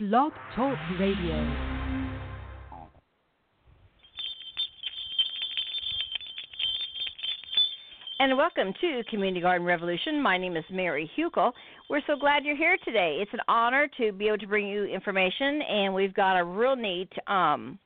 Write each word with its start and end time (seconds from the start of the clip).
Blog 0.00 0.32
Talk 0.56 0.78
Radio. 0.98 1.36
and 8.18 8.34
welcome 8.34 8.72
to 8.80 9.02
Community 9.10 9.42
Garden 9.42 9.66
Revolution. 9.66 10.22
My 10.22 10.38
name 10.38 10.56
is 10.56 10.64
Mary 10.70 11.10
Hukill. 11.18 11.52
We're 11.90 12.00
so 12.06 12.16
glad 12.16 12.46
you're 12.46 12.56
here 12.56 12.78
today. 12.82 13.18
It's 13.20 13.32
an 13.34 13.40
honor 13.46 13.90
to 13.98 14.12
be 14.12 14.28
able 14.28 14.38
to 14.38 14.46
bring 14.46 14.68
you 14.68 14.84
information, 14.84 15.60
and 15.60 15.92
we've 15.92 16.14
got 16.14 16.38
a 16.38 16.44
real 16.44 16.76
neat, 16.76 17.12
um, 17.26 17.78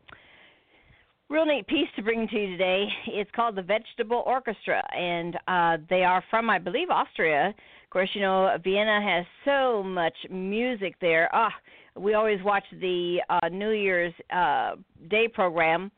real 1.29 1.46
neat 1.46 1.67
piece 1.67 1.89
to 1.96 2.03
bring 2.03 2.29
to 2.29 2.37
you 2.37 2.46
today. 2.46 2.87
It's 3.09 3.31
called 3.35 3.57
the 3.57 3.62
Vegetable 3.62 4.23
Orchestra, 4.25 4.85
and 4.96 5.37
uh, 5.49 5.79
they 5.91 6.05
are 6.05 6.23
from, 6.31 6.49
I 6.49 6.61
believe, 6.61 6.91
Austria. 6.91 7.49
Of 7.49 7.91
course, 7.91 8.11
you 8.12 8.21
know 8.21 8.57
Vienna 8.62 9.01
has 9.03 9.25
so 9.45 9.83
much 9.83 10.15
music 10.31 10.95
there. 11.01 11.29
Ah, 11.33 11.53
we 11.97 12.15
always 12.15 12.43
watch 12.43 12.65
the 12.81 13.19
uh, 13.29 13.48
New 13.48 13.71
Year's 13.71 14.12
uh, 14.35 14.73
Day 15.09 15.29
program 15.29 15.91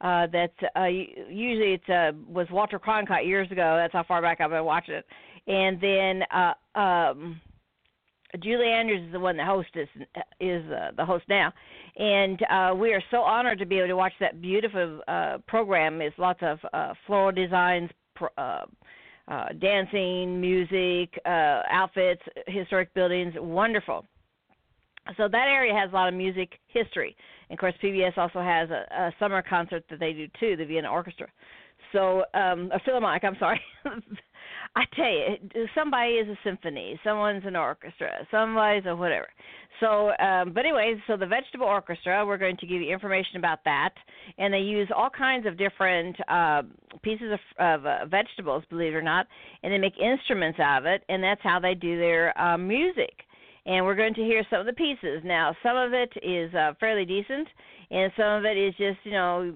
uh, 0.00 0.26
that 0.28 0.52
uh, 0.76 0.84
usually 0.84 1.74
it's 1.74 1.88
uh, 1.88 2.12
was 2.28 2.46
Walter 2.50 2.78
Cronkite 2.78 3.26
years 3.26 3.50
ago. 3.50 3.76
That's 3.76 3.92
how 3.92 4.04
far 4.04 4.20
back 4.20 4.40
I've 4.40 4.50
been 4.50 4.64
watching 4.64 4.94
it. 4.94 5.06
And 5.46 5.80
then 5.80 6.22
uh, 6.32 6.78
um, 6.78 7.40
Julie 8.42 8.68
Andrews 8.68 9.06
is 9.06 9.12
the 9.12 9.20
one 9.20 9.36
that 9.36 9.46
hosts 9.46 9.70
this, 9.74 9.88
is 10.40 10.64
uh, 10.72 10.90
the 10.96 11.04
host 11.04 11.24
now, 11.28 11.52
and 11.96 12.40
uh, 12.50 12.74
we 12.74 12.92
are 12.92 13.02
so 13.10 13.18
honored 13.18 13.58
to 13.58 13.66
be 13.66 13.78
able 13.78 13.88
to 13.88 13.96
watch 13.96 14.14
that 14.20 14.40
beautiful 14.40 15.00
uh, 15.06 15.38
program. 15.46 16.00
It's 16.00 16.18
lots 16.18 16.40
of 16.42 16.58
uh, 16.72 16.94
floral 17.06 17.32
designs. 17.32 17.90
uh, 18.38 18.64
uh, 19.26 19.46
dancing, 19.58 20.38
music, 20.38 21.18
uh, 21.24 21.62
outfits, 21.70 22.20
historic 22.46 22.92
buildings, 22.92 23.32
wonderful. 23.38 24.04
So 25.16 25.28
that 25.28 25.48
area 25.48 25.74
has 25.74 25.90
a 25.90 25.94
lot 25.94 26.08
of 26.08 26.14
music 26.14 26.52
history. 26.68 27.16
And 27.50 27.58
of 27.58 27.60
course, 27.60 27.74
PBS 27.82 28.16
also 28.16 28.40
has 28.40 28.70
a, 28.70 28.86
a 28.94 29.14
summer 29.18 29.42
concert 29.42 29.84
that 29.90 30.00
they 30.00 30.12
do 30.12 30.26
too, 30.40 30.56
the 30.56 30.64
Vienna 30.64 30.88
Orchestra. 30.88 31.28
So, 31.92 32.24
um, 32.34 32.70
a 32.72 32.80
Philharmonic, 32.84 33.22
I'm 33.22 33.36
sorry. 33.38 33.60
I 34.76 34.84
tell 34.96 35.08
you, 35.08 35.66
somebody 35.74 36.14
is 36.14 36.28
a 36.28 36.36
symphony, 36.42 36.98
someone's 37.04 37.44
an 37.46 37.54
orchestra, 37.54 38.26
somebody's 38.30 38.84
a 38.86 38.96
whatever. 38.96 39.28
So, 39.78 40.10
um, 40.18 40.52
but 40.52 40.64
anyway, 40.64 40.94
so 41.06 41.16
the 41.16 41.26
vegetable 41.26 41.66
orchestra, 41.66 42.26
we're 42.26 42.38
going 42.38 42.56
to 42.56 42.66
give 42.66 42.82
you 42.82 42.92
information 42.92 43.36
about 43.36 43.60
that, 43.64 43.90
and 44.38 44.52
they 44.52 44.58
use 44.58 44.88
all 44.94 45.10
kinds 45.10 45.46
of 45.46 45.56
different 45.56 46.16
uh, 46.28 46.62
pieces 47.02 47.32
of, 47.32 47.40
of 47.58 47.86
uh, 47.86 48.06
vegetables, 48.06 48.64
believe 48.68 48.92
it 48.92 48.96
or 48.96 49.02
not, 49.02 49.26
and 49.62 49.72
they 49.72 49.78
make 49.78 49.94
instruments 49.98 50.58
out 50.58 50.78
of 50.82 50.86
it, 50.86 51.02
and 51.08 51.22
that's 51.22 51.42
how 51.42 51.60
they 51.60 51.74
do 51.74 51.96
their 51.96 52.36
uh, 52.40 52.58
music 52.58 53.23
and 53.66 53.84
we're 53.84 53.94
going 53.94 54.14
to 54.14 54.22
hear 54.22 54.44
some 54.50 54.60
of 54.60 54.66
the 54.66 54.72
pieces. 54.72 55.22
Now, 55.24 55.54
some 55.62 55.76
of 55.76 55.92
it 55.92 56.12
is 56.22 56.54
uh, 56.54 56.72
fairly 56.78 57.04
decent, 57.04 57.48
and 57.90 58.12
some 58.16 58.26
of 58.26 58.44
it 58.44 58.56
is 58.56 58.74
just, 58.76 58.98
you 59.04 59.12
know, 59.12 59.52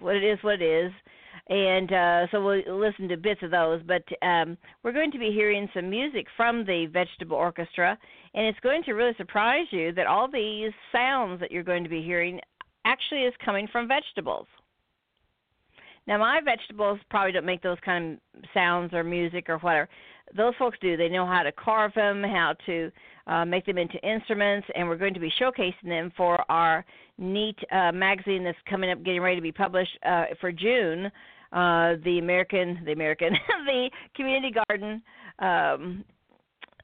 what 0.00 0.16
it 0.16 0.24
is, 0.24 0.38
what 0.42 0.60
it 0.60 0.64
is. 0.64 0.92
And 1.48 1.92
uh, 1.92 2.26
so 2.30 2.44
we'll 2.44 2.78
listen 2.78 3.08
to 3.08 3.16
bits 3.16 3.40
of 3.42 3.50
those, 3.50 3.80
but 3.86 4.02
um, 4.20 4.58
we're 4.82 4.92
going 4.92 5.10
to 5.12 5.18
be 5.18 5.30
hearing 5.30 5.68
some 5.72 5.88
music 5.88 6.26
from 6.36 6.64
the 6.66 6.86
Vegetable 6.92 7.36
Orchestra, 7.36 7.98
and 8.34 8.46
it's 8.46 8.60
going 8.60 8.82
to 8.82 8.92
really 8.92 9.14
surprise 9.16 9.66
you 9.70 9.92
that 9.94 10.06
all 10.06 10.30
these 10.30 10.72
sounds 10.92 11.40
that 11.40 11.50
you're 11.50 11.62
going 11.62 11.84
to 11.84 11.90
be 11.90 12.02
hearing 12.02 12.38
actually 12.84 13.22
is 13.22 13.34
coming 13.42 13.66
from 13.72 13.88
vegetables. 13.88 14.46
Now, 16.06 16.18
my 16.18 16.40
vegetables 16.42 17.00
probably 17.10 17.32
don't 17.32 17.46
make 17.46 17.62
those 17.62 17.78
kind 17.84 18.18
of 18.34 18.44
sounds 18.54 18.92
or 18.92 19.02
music 19.02 19.48
or 19.48 19.58
whatever, 19.58 19.88
those 20.36 20.54
folks 20.58 20.78
do. 20.80 20.96
They 20.96 21.08
know 21.08 21.26
how 21.26 21.42
to 21.42 21.52
carve 21.52 21.92
them, 21.94 22.22
how 22.22 22.54
to 22.66 22.90
uh, 23.26 23.44
make 23.44 23.66
them 23.66 23.78
into 23.78 23.98
instruments, 24.06 24.66
and 24.74 24.88
we're 24.88 24.96
going 24.96 25.14
to 25.14 25.20
be 25.20 25.32
showcasing 25.40 25.84
them 25.84 26.12
for 26.16 26.38
our 26.50 26.84
neat 27.18 27.56
uh, 27.72 27.92
magazine 27.92 28.44
that's 28.44 28.58
coming 28.68 28.90
up, 28.90 29.02
getting 29.04 29.20
ready 29.20 29.36
to 29.36 29.42
be 29.42 29.52
published 29.52 29.98
uh, 30.06 30.24
for 30.40 30.52
June. 30.52 31.10
Uh, 31.52 31.94
the 32.04 32.18
American, 32.20 32.80
the 32.84 32.92
American, 32.92 33.30
the 33.66 33.90
Community 34.14 34.54
Garden 34.68 35.02
um, 35.38 36.04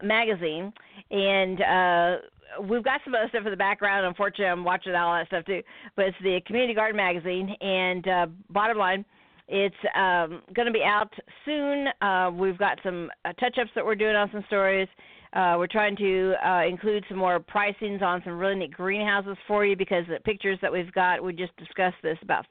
magazine, 0.02 0.72
and 1.10 1.60
uh, 1.60 2.16
we've 2.62 2.82
got 2.82 3.00
some 3.04 3.14
other 3.14 3.28
stuff 3.28 3.44
in 3.44 3.50
the 3.50 3.56
background. 3.56 4.06
Unfortunately, 4.06 4.46
I'm 4.46 4.64
watching 4.64 4.94
all 4.94 5.14
that 5.14 5.26
stuff 5.26 5.44
too. 5.44 5.62
But 5.96 6.06
it's 6.06 6.16
the 6.22 6.40
Community 6.46 6.72
Garden 6.72 6.96
magazine, 6.96 7.54
and 7.60 8.08
uh, 8.08 8.26
bottom 8.48 8.78
line 8.78 9.04
it's 9.48 9.76
um, 9.94 10.42
going 10.54 10.66
to 10.66 10.72
be 10.72 10.82
out 10.82 11.12
soon. 11.44 11.88
Uh, 12.00 12.30
we've 12.32 12.58
got 12.58 12.78
some 12.82 13.10
uh, 13.24 13.32
touch 13.34 13.58
ups 13.60 13.70
that 13.74 13.84
we're 13.84 13.94
doing 13.94 14.16
on 14.16 14.30
some 14.32 14.44
stories. 14.46 14.88
Uh, 15.34 15.56
we're 15.58 15.66
trying 15.66 15.96
to 15.96 16.34
uh, 16.46 16.64
include 16.64 17.04
some 17.08 17.18
more 17.18 17.40
pricings 17.40 18.00
on 18.02 18.22
some 18.24 18.38
really 18.38 18.54
neat 18.54 18.72
greenhouses 18.72 19.36
for 19.48 19.66
you 19.66 19.76
because 19.76 20.04
the 20.08 20.20
pictures 20.20 20.58
that 20.62 20.72
we've 20.72 20.92
got, 20.92 21.22
we 21.22 21.32
just 21.32 21.56
discussed 21.56 21.96
this 22.02 22.16
about 22.22 22.46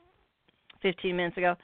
15 0.82 1.16
minutes 1.16 1.38
ago. 1.38 1.56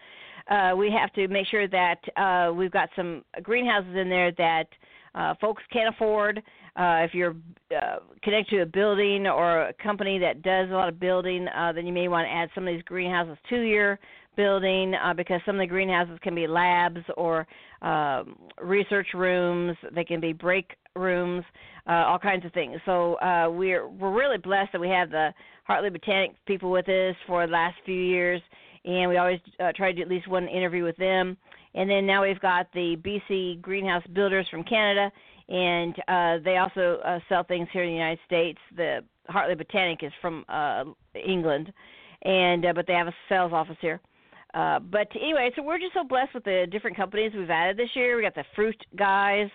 Uh, 0.49 0.73
we 0.75 0.91
have 0.91 1.11
to 1.13 1.27
make 1.27 1.45
sure 1.47 1.67
that 1.67 1.99
uh, 2.17 2.51
we've 2.53 2.71
got 2.71 2.89
some 2.95 3.23
greenhouses 3.43 3.95
in 3.95 4.09
there 4.09 4.31
that 4.37 4.65
uh, 5.13 5.35
folks 5.41 5.61
can 5.71 5.87
afford. 5.87 6.41
Uh, 6.75 7.03
if 7.03 7.13
you're 7.13 7.35
uh, 7.75 7.97
connected 8.23 8.55
to 8.55 8.61
a 8.61 8.65
building 8.65 9.27
or 9.27 9.63
a 9.63 9.73
company 9.73 10.17
that 10.17 10.41
does 10.41 10.69
a 10.69 10.73
lot 10.73 10.87
of 10.87 10.99
building, 10.99 11.47
uh, 11.49 11.73
then 11.73 11.85
you 11.85 11.93
may 11.93 12.07
want 12.07 12.25
to 12.25 12.31
add 12.31 12.49
some 12.55 12.67
of 12.67 12.73
these 12.73 12.83
greenhouses 12.83 13.37
to 13.49 13.59
your 13.59 13.99
building 14.35 14.93
uh, 14.95 15.13
because 15.13 15.41
some 15.45 15.55
of 15.55 15.59
the 15.59 15.67
greenhouses 15.67 16.17
can 16.21 16.35
be 16.35 16.47
labs 16.47 16.99
or 17.17 17.47
um, 17.81 18.37
research 18.61 19.07
rooms. 19.13 19.75
They 19.93 20.03
can 20.03 20.19
be 20.19 20.33
break 20.33 20.71
rooms, 20.95 21.43
uh, 21.87 22.03
all 22.07 22.19
kinds 22.19 22.45
of 22.45 22.53
things. 22.53 22.79
So 22.85 23.15
uh, 23.15 23.49
we're 23.49 23.87
we're 23.87 24.13
really 24.13 24.37
blessed 24.37 24.71
that 24.73 24.81
we 24.81 24.89
have 24.89 25.09
the 25.09 25.33
Hartley 25.65 25.89
Botanic 25.89 26.31
people 26.45 26.71
with 26.71 26.87
us 26.89 27.15
for 27.27 27.45
the 27.45 27.51
last 27.51 27.75
few 27.85 28.01
years, 28.01 28.41
and 28.85 29.09
we 29.09 29.17
always 29.17 29.39
uh, 29.59 29.71
try 29.75 29.91
to 29.91 29.95
do 29.95 30.01
at 30.01 30.09
least 30.09 30.27
one 30.27 30.47
interview 30.47 30.83
with 30.83 30.97
them. 30.97 31.37
And 31.75 31.89
then 31.89 32.05
now 32.05 32.23
we've 32.23 32.39
got 32.39 32.67
the 32.73 32.95
BC 32.97 33.61
Greenhouse 33.61 34.03
Builders 34.13 34.47
from 34.49 34.63
Canada, 34.63 35.11
and 35.47 35.95
uh, 36.07 36.43
they 36.43 36.57
also 36.57 36.99
uh, 37.05 37.19
sell 37.29 37.43
things 37.43 37.67
here 37.71 37.83
in 37.83 37.89
the 37.89 37.95
United 37.95 38.19
States. 38.25 38.59
The 38.75 39.03
Hartley 39.27 39.55
Botanic 39.55 40.03
is 40.03 40.11
from 40.21 40.43
uh, 40.49 40.85
England, 41.13 41.71
and 42.23 42.65
uh, 42.65 42.73
but 42.73 42.87
they 42.87 42.93
have 42.93 43.07
a 43.07 43.13
sales 43.27 43.53
office 43.53 43.77
here. 43.81 43.99
Uh, 44.53 44.79
but 44.79 45.07
anyway, 45.15 45.51
so 45.55 45.61
we're 45.61 45.77
just 45.77 45.93
so 45.93 46.03
blessed 46.03 46.33
with 46.33 46.43
the 46.43 46.65
different 46.71 46.97
companies 46.97 47.31
we've 47.35 47.49
added 47.49 47.77
this 47.77 47.89
year. 47.93 48.15
We 48.15 48.23
got 48.23 48.35
the 48.35 48.45
fruit 48.55 48.77
guys 48.95 49.49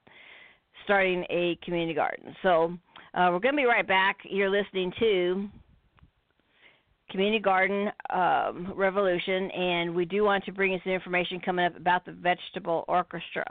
starting 0.86 1.26
a 1.30 1.58
community 1.64 1.94
garden. 1.94 2.34
So 2.42 2.78
uh, 3.16 3.30
we're 3.32 3.40
going 3.40 3.56
to 3.56 3.62
be 3.62 3.66
right 3.66 3.88
back. 3.88 4.18
You're 4.24 4.50
listening 4.50 4.94
to 5.00 5.50
Community 7.10 7.40
Garden 7.40 7.92
um, 8.10 8.74
Revolution, 8.76 9.52
and 9.52 9.94
we 9.94 10.06
do 10.06 10.24
want 10.24 10.44
to 10.46 10.52
bring 10.52 10.72
you 10.72 10.80
some 10.84 10.94
information 10.94 11.40
coming 11.40 11.66
up 11.66 11.78
about 11.78 12.06
the 12.06 12.12
Vegetable 12.12 12.86
Orchestra. 12.88 13.46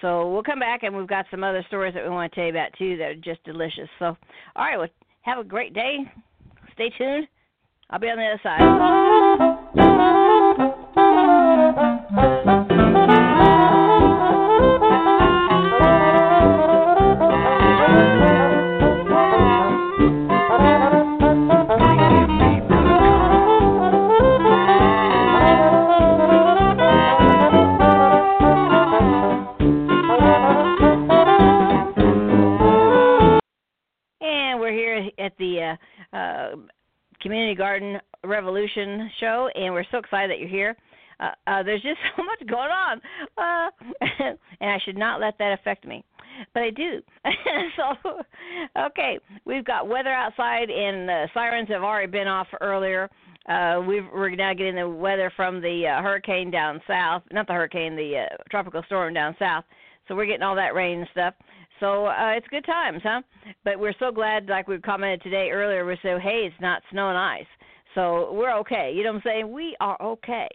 So 0.00 0.30
we'll 0.30 0.42
come 0.42 0.58
back, 0.58 0.82
and 0.82 0.94
we've 0.94 1.06
got 1.06 1.26
some 1.30 1.44
other 1.44 1.64
stories 1.68 1.94
that 1.94 2.02
we 2.02 2.10
want 2.10 2.32
to 2.32 2.34
tell 2.34 2.44
you 2.44 2.50
about 2.50 2.70
too 2.78 2.96
that 2.98 3.04
are 3.04 3.14
just 3.14 3.42
delicious. 3.44 3.88
So, 3.98 4.06
all 4.56 4.64
right, 4.64 4.76
well, 4.76 4.88
have 5.22 5.38
a 5.38 5.44
great 5.44 5.72
day. 5.72 5.98
Stay 6.74 6.90
tuned. 6.98 7.28
I'll 7.90 8.00
be 8.00 8.08
on 8.08 8.18
the 8.18 8.24
other 8.24 8.40
side. 8.42 9.12
Revolution 38.76 39.10
show, 39.20 39.48
and 39.54 39.72
we're 39.72 39.84
so 39.90 39.98
excited 39.98 40.30
that 40.30 40.38
you're 40.38 40.48
here. 40.48 40.76
Uh, 41.18 41.30
uh, 41.46 41.62
there's 41.62 41.82
just 41.82 41.98
so 42.16 42.22
much 42.22 42.46
going 42.46 42.70
on, 42.70 43.00
uh, 43.38 43.70
and 44.60 44.70
I 44.70 44.78
should 44.84 44.98
not 44.98 45.20
let 45.20 45.38
that 45.38 45.58
affect 45.58 45.86
me, 45.86 46.04
but 46.52 46.62
I 46.62 46.70
do. 46.70 47.00
so, 47.76 48.20
okay, 48.78 49.18
we've 49.44 49.64
got 49.64 49.88
weather 49.88 50.10
outside, 50.10 50.70
and 50.70 51.08
the 51.08 51.26
sirens 51.32 51.68
have 51.68 51.82
already 51.82 52.10
been 52.10 52.28
off 52.28 52.48
earlier. 52.60 53.08
Uh, 53.48 53.80
we've, 53.86 54.04
we're 54.12 54.30
now 54.30 54.52
getting 54.52 54.76
the 54.76 54.88
weather 54.88 55.32
from 55.36 55.60
the 55.60 55.86
uh, 55.86 56.02
hurricane 56.02 56.50
down 56.50 56.80
south, 56.86 57.22
not 57.32 57.46
the 57.46 57.52
hurricane, 57.52 57.96
the 57.96 58.26
uh, 58.30 58.36
tropical 58.50 58.82
storm 58.86 59.14
down 59.14 59.34
south. 59.38 59.64
So 60.08 60.14
we're 60.14 60.26
getting 60.26 60.42
all 60.42 60.56
that 60.56 60.74
rain 60.74 60.98
and 60.98 61.08
stuff. 61.12 61.34
So 61.80 62.06
uh, 62.06 62.32
it's 62.36 62.46
good 62.48 62.64
times, 62.64 63.00
huh? 63.02 63.22
But 63.64 63.78
we're 63.78 63.94
so 63.98 64.10
glad, 64.10 64.48
like 64.48 64.66
we 64.66 64.78
commented 64.78 65.22
today 65.22 65.50
earlier, 65.50 65.84
we 65.84 65.96
said, 66.02 66.20
hey, 66.20 66.42
it's 66.46 66.60
not 66.60 66.82
snow 66.90 67.08
and 67.08 67.18
ice. 67.18 67.46
So 67.96 68.30
we're 68.34 68.54
okay. 68.58 68.92
You 68.94 69.02
know 69.04 69.12
what 69.12 69.16
I'm 69.16 69.22
saying? 69.24 69.52
We 69.52 69.74
are 69.80 70.00
okay. 70.00 70.48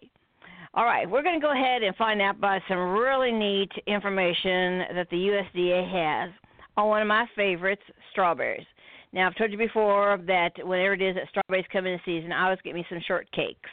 All 0.76 0.86
right, 0.86 1.10
we're 1.10 1.24
going 1.24 1.38
to 1.38 1.46
go 1.46 1.52
ahead 1.52 1.84
and 1.84 1.94
find 1.98 2.22
out 2.22 2.38
about 2.38 2.62
some 2.70 2.78
really 2.78 3.32
neat 3.32 3.72
information 3.88 4.86
that 4.96 5.08
the 5.10 5.18
USDA 5.18 5.92
has 5.92 6.32
on 6.78 6.88
one 6.88 7.02
of 7.02 7.08
my 7.10 7.26
favorites, 7.36 7.82
strawberries. 8.12 8.66
Now, 9.12 9.28
I've 9.28 9.36
told 9.36 9.52
you 9.52 9.58
before 9.58 10.18
that 10.28 10.52
whenever 10.60 10.94
it 10.94 11.02
is 11.02 11.16
that 11.16 11.28
strawberries 11.30 11.66
come 11.74 11.88
in 11.88 11.94
the 11.94 12.00
season, 12.06 12.32
I 12.32 12.46
always 12.46 12.60
get 12.64 12.76
me 12.76 12.86
some 12.88 13.00
shortcakes. 13.10 13.70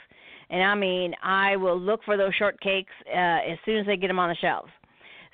And 0.51 0.63
I 0.63 0.75
mean, 0.75 1.15
I 1.23 1.57
will 1.57 1.79
look 1.79 2.01
for 2.05 2.17
those 2.17 2.33
shortcakes 2.41 2.87
uh, 3.07 3.53
as 3.53 3.59
soon 3.65 3.77
as 3.77 3.87
they 3.87 3.99
get 3.99 4.09
them 4.09 4.19
on 4.19 4.31
the 4.31 4.37
shelves. 4.37 4.71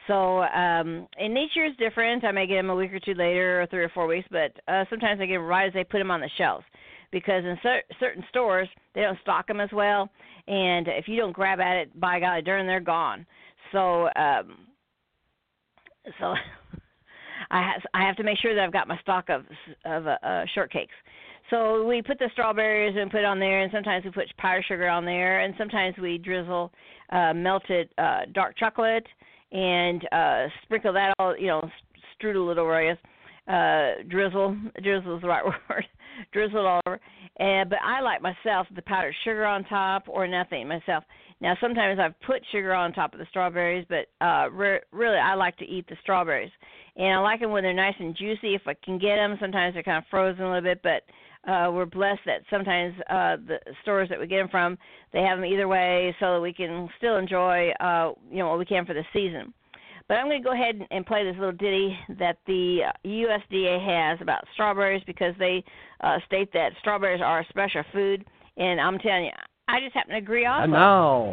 So, 0.07 0.43
um, 0.43 1.07
and 1.19 1.39
each 1.39 1.53
year 1.55 1.67
is 1.67 1.77
different. 1.79 2.25
I 2.25 2.33
may 2.33 2.47
get 2.47 2.57
them 2.57 2.69
a 2.69 2.75
week 2.75 2.93
or 2.93 3.01
two 3.01 3.15
later, 3.15 3.63
or 3.63 3.67
three 3.69 3.85
or 3.85 3.89
four 3.91 4.07
weeks, 4.07 4.29
but 4.31 4.53
uh, 4.69 4.85
sometimes 4.91 5.21
I 5.21 5.27
get 5.27 5.37
them 5.37 5.47
right 5.47 5.69
as 5.69 5.73
they 5.73 5.85
put 5.85 5.99
them 5.99 6.11
on 6.11 6.21
the 6.21 6.29
shelves. 6.37 6.67
Because 7.15 7.45
in 7.45 7.57
cer- 7.63 7.85
certain 8.01 8.25
stores, 8.29 8.69
they 8.93 9.03
don't 9.03 9.19
stock 9.23 9.47
them 9.47 9.61
as 9.61 9.71
well, 9.73 10.11
and 10.49 10.89
if 10.89 11.07
you 11.07 11.17
don't 11.17 11.33
grab 11.33 11.61
at 11.61 11.77
it, 11.77 12.01
by 12.01 12.19
golly, 12.19 12.43
darn, 12.43 12.67
they're 12.67 12.81
gone. 12.81 13.25
So, 13.71 14.09
um, 14.17 14.67
so 16.19 16.35
I 17.51 17.63
have 17.63 17.83
I 17.95 18.03
have 18.05 18.17
to 18.17 18.25
make 18.25 18.39
sure 18.39 18.53
that 18.53 18.63
I've 18.63 18.73
got 18.73 18.89
my 18.89 18.99
stock 18.99 19.29
of 19.29 19.45
of 19.85 20.09
uh, 20.09 20.17
uh, 20.25 20.45
shortcakes. 20.57 20.89
So 21.51 21.87
we 21.87 22.03
put 22.03 22.19
the 22.19 22.31
strawberries 22.33 22.97
and 22.99 23.13
put 23.13 23.25
on 23.25 23.39
there, 23.39 23.61
and 23.61 23.71
sometimes 23.73 24.05
we 24.05 24.11
put 24.11 24.27
powdered 24.39 24.65
sugar 24.67 24.89
on 24.89 25.05
there, 25.05 25.41
and 25.41 25.55
sometimes 25.57 25.95
we 26.03 26.19
drizzle 26.19 26.73
uh, 27.11 27.33
melted 27.33 27.91
uh, 27.97 28.23
dark 28.33 28.57
chocolate 28.59 29.07
and 29.53 30.05
uh, 30.11 30.47
sprinkle 30.65 30.93
that 30.93 31.15
all, 31.19 31.39
you 31.39 31.47
know, 31.47 31.63
strudel 32.19 32.51
it 32.51 32.59
over, 32.59 32.75
I 32.75 32.89
guess. 32.89 32.99
Uh, 33.47 34.03
drizzle, 34.09 34.57
drizzle 34.83 35.17
is 35.17 35.23
the 35.23 35.29
right 35.29 35.45
word, 35.71 35.85
drizzle 36.33 36.67
all 36.67 36.81
over. 36.87 37.01
And 37.39 37.69
but 37.69 37.79
I 37.85 38.01
like 38.01 38.23
myself 38.23 38.67
the 38.75 38.83
powdered 38.83 39.15
sugar 39.25 39.45
on 39.45 39.65
top 39.65 40.05
or 40.09 40.27
nothing 40.27 40.69
myself. 40.69 41.05
Now 41.41 41.57
sometimes 41.61 41.99
I've 41.99 42.19
put 42.21 42.43
sugar 42.53 42.73
on 42.73 42.93
top 42.93 43.13
of 43.13 43.19
the 43.19 43.27
strawberries, 43.31 43.87
but 43.89 44.07
uh, 44.25 44.49
re- 44.51 44.81
really 44.93 45.17
I 45.17 45.35
like 45.35 45.57
to 45.59 45.65
eat 45.65 45.87
the 45.89 45.97
strawberries, 46.03 46.53
and 46.97 47.13
I 47.15 47.19
like 47.19 47.41
them 47.41 47.51
when 47.51 47.65
they're 47.65 47.73
nice 47.73 47.97
and 47.99 48.17
juicy. 48.17 48.55
If 48.55 48.63
I 48.67 48.75
can 48.85 48.99
get 48.99 49.17
them, 49.17 49.37
sometimes 49.41 49.75
they're 49.75 49.83
kind 49.83 49.99
of 49.99 50.05
frozen 50.11 50.45
a 50.45 50.47
little 50.47 50.63
bit, 50.63 50.81
but 50.83 51.03
uh, 51.51 51.71
we're 51.71 51.87
blessed 51.87 52.23
that 52.25 52.43
sometimes 52.49 52.95
uh, 53.11 53.37
the 53.47 53.59
stores 53.83 54.09
that 54.09 54.19
we 54.19 54.27
get 54.27 54.39
them 54.39 54.49
from 54.49 54.79
they 55.13 55.21
have 55.21 55.39
them 55.39 55.45
either 55.45 55.69
way, 55.69 56.15
so 56.21 56.35
that 56.35 56.41
we 56.41 56.53
can 56.53 56.89
still 56.99 57.17
enjoy 57.17 57.71
uh, 57.81 58.13
you 58.31 58.39
know 58.39 58.49
what 58.49 58.59
we 58.59 58.65
can 58.65 58.87
for 58.87 58.95
the 58.95 59.05
season. 59.13 59.53
But 60.09 60.19
I'm 60.19 60.27
going 60.27 60.43
to 60.43 60.45
go 60.45 60.53
ahead 60.53 60.87
and 60.91 61.07
play 61.07 61.25
this 61.25 61.35
little 61.39 61.53
ditty 61.53 61.97
that 62.19 62.37
the 62.47 62.81
USDA 63.07 63.85
has 63.85 64.21
about 64.21 64.45
strawberries 64.53 65.03
because 65.07 65.35
they 65.39 65.65
uh, 66.03 66.19
state 66.27 66.53
that 66.53 66.73
strawberries 66.81 67.23
are 67.25 67.41
a 67.41 67.47
special 67.49 67.83
food, 67.93 68.25
and 68.59 68.81
I'm 68.81 68.99
telling 68.99 69.25
you, 69.25 69.31
I 69.69 69.81
just 69.81 69.95
happen 69.95 70.13
to 70.13 70.19
agree 70.19 70.45
also. 70.45 70.65
And 70.65 70.73
now, 70.73 71.31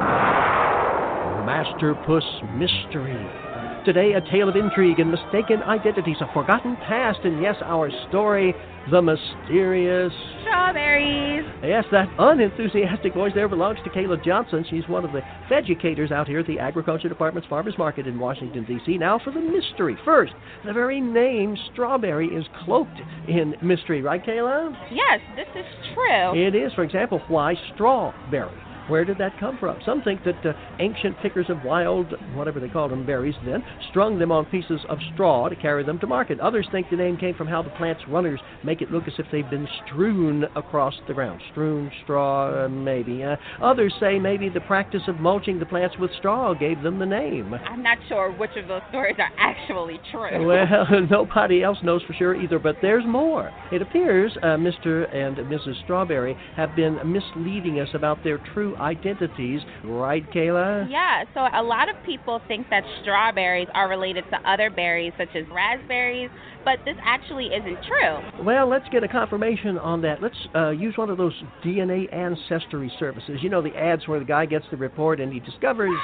Master 1.46 1.96
Puss 2.06 2.24
Mystery. 2.56 3.51
Today, 3.86 4.14
a 4.14 4.22
tale 4.22 4.48
of 4.48 4.56
intrigue 4.56 5.00
and 5.00 5.10
mistaken 5.10 5.64
identities, 5.64 6.18
a 6.22 6.32
forgotten 6.34 6.76
past, 6.88 7.18
and 7.24 7.42
yes, 7.42 7.56
our 7.64 7.90
story, 8.10 8.54
the 8.92 9.02
mysterious 9.02 10.14
strawberries. 10.42 11.44
Yes, 11.64 11.86
that 11.92 12.08
unenthusiastic 12.20 13.16
voice 13.16 13.32
there 13.34 13.50
belongs 13.50 13.80
to 13.84 13.90
Kayla 13.90 14.24
Johnson. 14.24 14.64
She's 14.70 14.88
one 14.88 15.04
of 15.04 15.12
the 15.12 15.22
educators 15.52 16.12
out 16.12 16.28
here 16.28 16.42
at 16.42 16.48
the 16.48 16.60
Agriculture 16.60 17.10
Department's 17.10 17.50
Farmers 17.50 17.74
Market 17.80 18.06
in 18.06 18.20
Washington, 18.20 18.66
D.C. 18.66 19.00
Now 19.00 19.18
for 19.18 19.32
the 19.32 19.42
mystery. 19.42 19.98
First, 20.06 20.34
the 20.64 20.74
very 20.74 21.02
name 21.02 21.58
strawberry 21.74 22.28
is 22.28 22.46
cloaked 22.64 23.02
in 23.28 23.56
mystery, 23.64 24.04
right, 24.04 24.24
Kayla? 24.24 24.78
Yes, 24.92 25.20
this 25.36 25.48
is 25.56 25.66
true. 25.96 26.40
It 26.40 26.54
is. 26.54 26.72
For 26.74 26.84
example, 26.84 27.20
why 27.30 27.56
strawberry? 27.74 28.52
Where 28.88 29.06
did 29.06 29.18
that 29.20 29.40
come 29.40 29.58
from? 29.60 29.80
Some 29.86 30.02
think 30.02 30.24
that 30.24 30.46
uh, 30.46 30.54
ancient 30.80 31.18
pickers 31.22 31.50
of 31.50 31.64
wild, 31.64 32.14
whatever 32.36 32.60
they 32.60 32.68
called 32.68 32.92
them, 32.92 33.06
berries 33.06 33.36
then, 33.46 33.64
strung 33.90 34.20
them 34.20 34.32
on 34.32 34.46
pieces 34.46 34.82
of 34.90 34.98
straw 35.14 35.50
to 35.50 35.56
carry 35.56 35.84
them 35.84 36.00
to 36.00 36.08
market. 36.08 36.40
Others 36.40 36.68
think 36.72 36.90
the 36.90 36.98
name 36.98 37.18
came 37.18 37.36
from 37.36 37.48
how 37.48 37.62
the 37.62 37.70
plant's 37.72 38.02
runners 38.08 38.40
make 38.64 38.82
it 38.82 38.92
look 38.92 39.08
as 39.08 39.14
if 39.18 39.26
they've 39.32 39.50
been 39.50 39.68
strewn 39.86 40.46
across 40.56 40.94
the 41.08 41.14
ground. 41.14 41.42
Strewn, 41.52 41.92
straw, 42.04 42.68
maybe. 42.68 43.24
Uh, 43.24 43.36
others 43.62 43.94
say 44.00 44.20
maybe 44.20 44.50
the 44.50 44.62
practice 44.62 45.04
of 45.08 45.18
mulching 45.18 45.60
the 45.60 45.66
plants 45.66 45.96
with 46.00 46.12
straw 46.18 46.54
gave 46.54 46.82
them 46.82 47.00
the 47.00 47.06
name. 47.06 47.54
I'm 47.54 47.84
not 47.84 47.98
sure 48.08 48.32
which 48.32 48.56
of 48.58 48.68
those 48.68 48.82
stories 48.90 49.16
are 49.20 49.32
actually 49.38 50.00
true. 50.12 50.22
Well, 50.52 50.68
nobody 51.10 51.64
else 51.64 51.78
knows 51.84 52.02
for 52.04 52.14
sure 52.14 52.36
either, 52.36 52.60
but 52.60 52.76
there's 52.82 53.06
more. 53.06 53.52
It 53.72 53.82
appears 53.82 54.36
uh, 54.42 54.58
Mr. 54.58 55.14
and 55.16 55.38
Mrs. 55.38 55.82
Strawberry 55.84 56.36
have 56.56 56.76
been 56.76 57.00
misleading 57.06 57.80
us 57.80 57.88
about 57.94 58.22
their 58.24 58.38
true 58.54 58.71
identities, 58.78 59.62
right, 59.84 60.24
Kayla? 60.32 60.90
Yeah, 60.90 61.24
so 61.34 61.48
a 61.54 61.64
lot 61.64 61.90
of 61.90 61.96
people 62.06 62.42
think 62.48 62.68
that 62.70 62.84
strawberries 63.02 63.68
are 63.74 63.88
related 63.88 64.24
to 64.32 64.50
other 64.50 64.70
berries 64.70 65.14
such 65.18 65.30
as 65.36 65.46
raspberries, 65.52 66.30
but 66.66 66.80
this 66.86 66.96
actually 67.06 67.46
isn't 67.48 67.78
true. 67.88 68.44
Well, 68.46 68.68
let's 68.70 68.88
get 68.90 69.04
a 69.04 69.08
confirmation 69.08 69.78
on 69.78 70.02
that. 70.02 70.22
Let's 70.22 70.38
uh, 70.56 70.70
use 70.70 70.98
one 70.98 71.10
of 71.10 71.18
those 71.18 71.34
DNA 71.64 72.14
ancestry 72.14 72.92
services. 73.00 73.40
You 73.42 73.50
know, 73.50 73.62
the 73.62 73.76
ads 73.76 74.08
where 74.08 74.20
the 74.20 74.26
guy 74.26 74.46
gets 74.46 74.66
the 74.72 74.78
report 74.78 75.20
and 75.20 75.32
he 75.32 75.40
discovers 75.40 75.98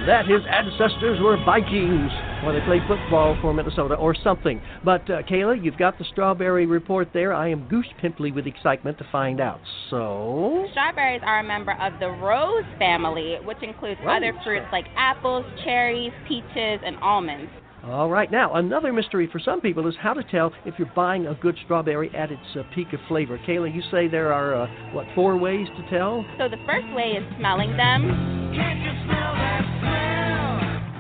that 0.08 0.26
his 0.28 0.42
ancestors 0.50 1.20
were 1.22 1.38
Vikings 1.46 2.12
or 2.44 2.54
they 2.54 2.66
played 2.66 2.82
football 2.88 3.38
for 3.42 3.54
Minnesota 3.54 3.96
or 3.96 4.16
something. 4.16 4.62
But 4.84 5.10
uh, 5.10 5.24
Kayla, 5.24 5.64
you've 5.64 5.78
got 5.78 5.98
the 5.98 6.06
strawberry 6.12 6.66
report 6.66 7.10
there. 7.14 7.34
I 7.34 7.50
am 7.50 7.68
goose 7.68 7.88
pimply 8.02 8.32
with 8.32 8.48
excitement 8.48 8.98
to 8.98 9.08
find 9.12 9.40
out. 9.40 9.62
So 9.90 10.66
strawberries 10.72 11.22
are 11.26 11.40
a 11.40 11.44
member 11.44 11.74
of 11.74 12.00
the 12.00 12.10
rose 12.10 12.66
family, 12.78 13.38
which 13.44 13.62
includes 13.62 14.00
rose. 14.06 14.18
other 14.18 14.34
fruits 14.44 14.68
like 14.72 14.86
apples, 14.96 15.46
cherries, 15.64 16.12
peaches, 16.28 16.80
and 16.86 16.98
almonds. 17.02 17.52
All 17.86 18.10
right, 18.10 18.32
now 18.32 18.54
another 18.54 18.94
mystery 18.94 19.28
for 19.30 19.40
some 19.40 19.60
people 19.60 19.86
is 19.90 19.96
how 20.00 20.14
to 20.14 20.24
tell 20.24 20.54
if 20.66 20.76
you're 20.78 20.90
buying 20.96 21.28
a 21.28 21.36
good 21.36 21.58
strawberry 21.66 22.10
at 22.16 22.32
its 22.32 22.42
uh, 22.58 22.64
peak 22.74 22.94
of 22.94 23.00
flavor. 23.10 23.38
Kayla, 23.46 23.76
you 23.76 23.82
say 23.92 24.08
there 24.08 24.32
are 24.32 24.56
uh, 24.56 24.68
what 24.94 25.06
four 25.14 25.36
ways 25.36 25.68
to 25.76 25.90
tell? 25.90 26.26
So 26.38 26.48
the 26.48 26.64
first 26.66 26.88
way 26.96 27.12
is 27.18 27.24
smelling 27.38 27.76
them. 27.76 28.34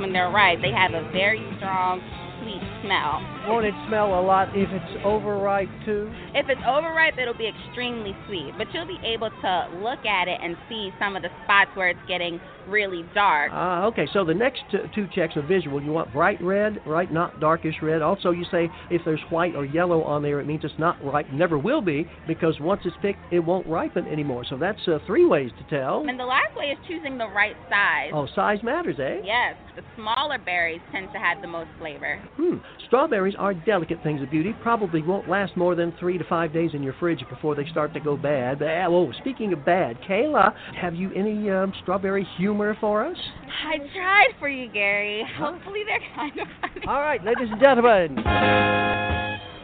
When 0.03 0.11
they're 0.11 0.35
ripe, 0.35 0.59
they 0.59 0.75
have 0.75 0.91
a 0.91 1.07
very 1.15 1.39
strong, 1.55 2.03
sweet 2.43 2.59
smell. 2.83 3.23
Won't 3.47 3.63
it 3.63 3.73
smell 3.87 4.19
a 4.19 4.19
lot 4.19 4.49
if 4.51 4.67
it's 4.67 4.99
overripe 5.05 5.71
too? 5.85 6.11
If 6.35 6.49
it's 6.49 6.59
overripe, 6.67 7.15
it'll 7.17 7.39
be 7.39 7.47
extremely 7.47 8.11
sweet, 8.27 8.51
but 8.57 8.67
you'll 8.73 8.85
be 8.85 8.99
able 8.99 9.29
to 9.31 9.67
look 9.71 10.03
at 10.03 10.27
it 10.27 10.43
and 10.43 10.57
see 10.67 10.91
some 10.99 11.15
of 11.15 11.23
the 11.23 11.31
spots 11.47 11.71
where 11.75 11.87
it's 11.87 12.03
getting 12.05 12.35
really 12.67 13.03
dark. 13.13 13.51
Ah, 13.53 13.85
okay. 13.85 14.07
So 14.13 14.23
the 14.25 14.33
next 14.33 14.61
t- 14.71 14.77
two 14.93 15.07
checks 15.13 15.35
are 15.37 15.45
visual. 15.45 15.81
You 15.81 15.91
want 15.91 16.11
bright 16.13 16.41
red, 16.41 16.79
right? 16.85 17.11
Not 17.11 17.39
darkish 17.39 17.75
red. 17.81 18.01
Also, 18.01 18.31
you 18.31 18.45
say 18.51 18.69
if 18.89 19.01
there's 19.05 19.21
white 19.29 19.55
or 19.55 19.65
yellow 19.65 20.03
on 20.03 20.21
there, 20.21 20.39
it 20.39 20.47
means 20.47 20.61
it's 20.63 20.73
not 20.77 21.03
ripe. 21.03 21.27
Never 21.31 21.57
will 21.57 21.81
be 21.81 22.07
because 22.27 22.59
once 22.59 22.81
it's 22.85 22.95
picked, 23.01 23.19
it 23.31 23.39
won't 23.39 23.67
ripen 23.67 24.07
anymore. 24.07 24.45
So 24.49 24.57
that's 24.57 24.79
uh, 24.87 24.99
three 25.05 25.25
ways 25.25 25.51
to 25.59 25.75
tell. 25.75 26.05
And 26.07 26.19
the 26.19 26.25
last 26.25 26.55
way 26.55 26.65
is 26.65 26.77
choosing 26.87 27.17
the 27.17 27.27
right 27.27 27.55
size. 27.69 28.11
Oh, 28.13 28.27
size 28.35 28.59
matters, 28.63 28.97
eh? 28.99 29.21
Yes, 29.23 29.55
the 29.75 29.81
smaller 29.95 30.37
berries 30.37 30.81
tend 30.91 31.09
to 31.13 31.19
have 31.19 31.41
the 31.41 31.47
most 31.47 31.69
flavor. 31.79 32.21
Hmm. 32.35 32.57
Strawberries 32.87 33.35
are 33.37 33.53
delicate 33.53 34.01
things 34.03 34.21
of 34.21 34.29
beauty. 34.29 34.53
Probably 34.61 35.01
won't 35.01 35.29
last 35.29 35.57
more 35.57 35.75
than 35.75 35.93
three 35.99 36.17
to 36.17 36.23
five 36.25 36.53
days 36.53 36.71
in 36.73 36.83
your 36.83 36.93
fridge 36.99 37.23
before 37.29 37.55
they 37.55 37.65
start 37.71 37.93
to 37.93 37.99
go 37.99 38.15
bad. 38.15 38.61
Uh, 38.61 38.85
oh, 38.87 39.11
speaking 39.19 39.53
of 39.53 39.65
bad, 39.65 39.97
Kayla, 40.07 40.53
have 40.79 40.93
you 40.93 41.11
any 41.13 41.49
um, 41.49 41.73
strawberry 41.81 42.27
humor 42.53 42.77
for 42.79 43.03
us? 43.05 43.17
I 43.65 43.77
tried 43.95 44.33
for 44.39 44.47
you, 44.47 44.71
Gary. 44.71 45.25
Hopefully 45.37 45.79
they're 45.85 45.99
kind 46.15 46.39
of 46.39 46.47
funny. 46.61 46.85
All 46.87 46.99
right, 47.01 47.23
ladies 47.23 47.47
and 47.51 47.59
gentlemen. 47.59 48.17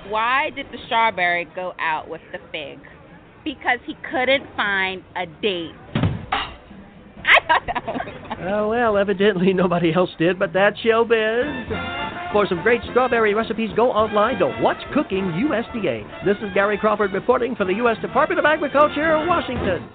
Why 0.09 0.49
did 0.55 0.65
the 0.71 0.77
strawberry 0.87 1.47
go 1.55 1.73
out 1.79 2.09
with 2.09 2.21
the 2.31 2.39
fig? 2.51 2.79
Because 3.43 3.77
he 3.85 3.95
couldn't 4.09 4.43
find 4.55 5.03
a 5.15 5.27
date. 5.39 5.75
I 5.91 7.37
thought 7.47 7.61
that 7.67 7.85
was 7.85 8.07
funny. 8.27 8.49
Oh, 8.49 8.69
well, 8.69 8.97
evidently 8.97 9.53
nobody 9.53 9.93
else 9.93 10.09
did, 10.17 10.39
but 10.39 10.51
that's 10.51 10.77
showbiz. 10.79 12.31
For 12.33 12.47
some 12.47 12.63
great 12.63 12.81
strawberry 12.89 13.33
recipes, 13.35 13.69
go 13.75 13.91
online 13.91 14.39
to 14.39 14.47
What's 14.61 14.81
Cooking 14.95 15.25
USDA. 15.25 16.25
This 16.25 16.37
is 16.37 16.51
Gary 16.55 16.77
Crawford 16.77 17.11
reporting 17.13 17.55
for 17.55 17.65
the 17.65 17.73
U.S. 17.75 17.97
Department 18.01 18.39
of 18.39 18.45
Agriculture, 18.45 19.25
Washington. 19.27 19.89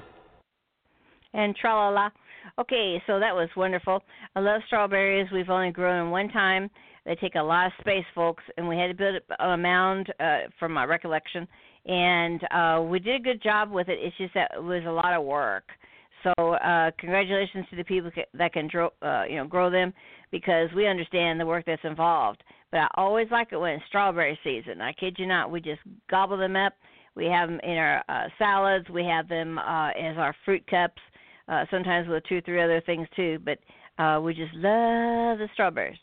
and 1.32 1.56
tra 1.56 1.74
la 1.74 1.88
la. 1.88 2.10
Okay, 2.56 3.02
so 3.08 3.18
that 3.18 3.34
was 3.34 3.49
wonderful. 3.56 4.00
I 4.37 4.40
love 4.40 4.61
strawberries. 4.68 5.26
We've 5.32 5.50
only 5.50 5.73
grown 5.73 6.04
them 6.04 6.11
one 6.12 6.28
time. 6.28 6.70
They 7.04 7.16
take 7.16 7.34
a 7.34 7.42
lot 7.42 7.66
of 7.66 7.73
space, 7.80 8.04
folks, 8.14 8.44
and 8.56 8.68
we 8.68 8.76
had 8.76 8.87
to 8.87 8.94
build 8.94 9.16
a 9.40 9.56
mound, 9.56 10.12
uh, 10.20 10.42
from 10.58 10.73
my 10.73 10.84
recollection, 10.84 11.49
and 11.84 12.40
uh, 12.50 12.82
we 12.82 13.00
did 13.00 13.20
a 13.20 13.25
good 13.25 13.42
job 13.42 13.73
with 13.73 13.88
it. 13.88 13.99
It's 14.00 14.16
just 14.16 14.34
that 14.34 14.52
it 14.56 14.62
was 14.62 14.84
a 14.87 14.90
lot 14.90 15.12
of 15.12 15.25
work. 15.25 15.64
So 16.23 16.52
uh, 16.54 16.92
congratulations 16.99 17.66
to 17.70 17.76
the 17.76 17.84
people 17.84 18.11
that 18.32 18.52
can 18.52 18.68
grow, 18.68 18.90
uh, 19.02 19.25
you 19.28 19.37
know, 19.37 19.46
grow 19.46 19.68
them, 19.68 19.92
because 20.30 20.68
we 20.76 20.87
understand 20.87 21.40
the 21.40 21.46
work 21.46 21.64
that's 21.66 21.84
involved. 21.84 22.42
But 22.70 22.78
I 22.78 22.88
always 22.94 23.26
like 23.30 23.49
it 23.50 23.56
when 23.56 23.75
it's 23.75 23.84
strawberry 23.88 24.38
season. 24.44 24.80
I 24.80 24.92
kid 24.92 25.16
you 25.18 25.26
not, 25.26 25.50
we 25.50 25.61
just 25.61 25.80
gobble 26.08 26.38
them 26.38 26.56
up. 26.56 26.75
We 27.16 27.26
have 27.26 27.49
them 27.49 27.61
in 27.64 27.76
our 27.76 28.02
uh, 28.08 28.28
salads. 28.38 28.88
We 28.88 29.04
have 29.04 29.28
them 29.28 29.58
uh, 29.58 29.90
as 29.90 30.16
our 30.16 30.34
fruit 30.44 30.64
cups 30.68 31.02
uh, 31.48 31.64
sometimes 31.70 32.08
with 32.08 32.22
two 32.28 32.40
three 32.42 32.62
other 32.62 32.80
things 32.84 33.06
too. 33.16 33.38
But 33.44 33.58
uh, 34.02 34.20
we 34.20 34.34
just 34.34 34.54
love 34.54 35.38
the 35.38 35.48
strawberries. 35.52 35.98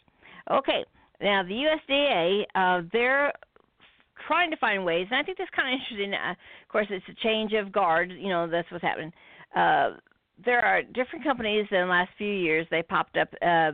Okay, 0.49 0.83
now 1.21 1.43
the 1.43 1.65
USDA, 1.89 2.43
uh, 2.55 2.87
they're 2.91 3.31
trying 4.27 4.51
to 4.51 4.57
find 4.57 4.85
ways, 4.85 5.07
and 5.11 5.19
I 5.19 5.23
think 5.23 5.37
that's 5.37 5.51
kind 5.55 5.73
of 5.73 5.79
interesting. 5.79 6.13
Uh, 6.13 6.31
of 6.31 6.69
course, 6.69 6.87
it's 6.89 7.05
a 7.09 7.23
change 7.23 7.53
of 7.53 7.71
guard. 7.71 8.11
You 8.11 8.29
know, 8.29 8.47
that's 8.47 8.69
what's 8.71 8.83
happening. 8.83 9.11
Uh, 9.55 9.97
there 10.43 10.61
are 10.61 10.81
different 10.81 11.23
companies 11.23 11.67
in 11.71 11.81
the 11.81 11.85
last 11.85 12.09
few 12.17 12.31
years. 12.31 12.65
They 12.71 12.83
popped 12.83 13.17
up. 13.17 13.29
Uh, 13.41 13.71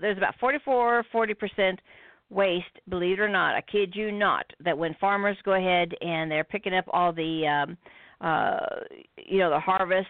there's 0.00 0.18
about 0.18 0.34
44, 0.40 1.04
40 1.10 1.34
percent 1.34 1.80
waste. 2.30 2.64
Believe 2.88 3.18
it 3.18 3.22
or 3.22 3.28
not, 3.28 3.54
I 3.54 3.60
kid 3.60 3.94
you 3.94 4.12
not, 4.12 4.46
that 4.64 4.76
when 4.76 4.94
farmers 5.00 5.36
go 5.44 5.52
ahead 5.52 5.92
and 6.00 6.30
they're 6.30 6.44
picking 6.44 6.74
up 6.74 6.84
all 6.88 7.12
the, 7.12 7.46
um, 7.46 7.76
uh, 8.20 8.58
you 9.16 9.38
know, 9.38 9.50
the 9.50 9.60
harvest, 9.60 10.08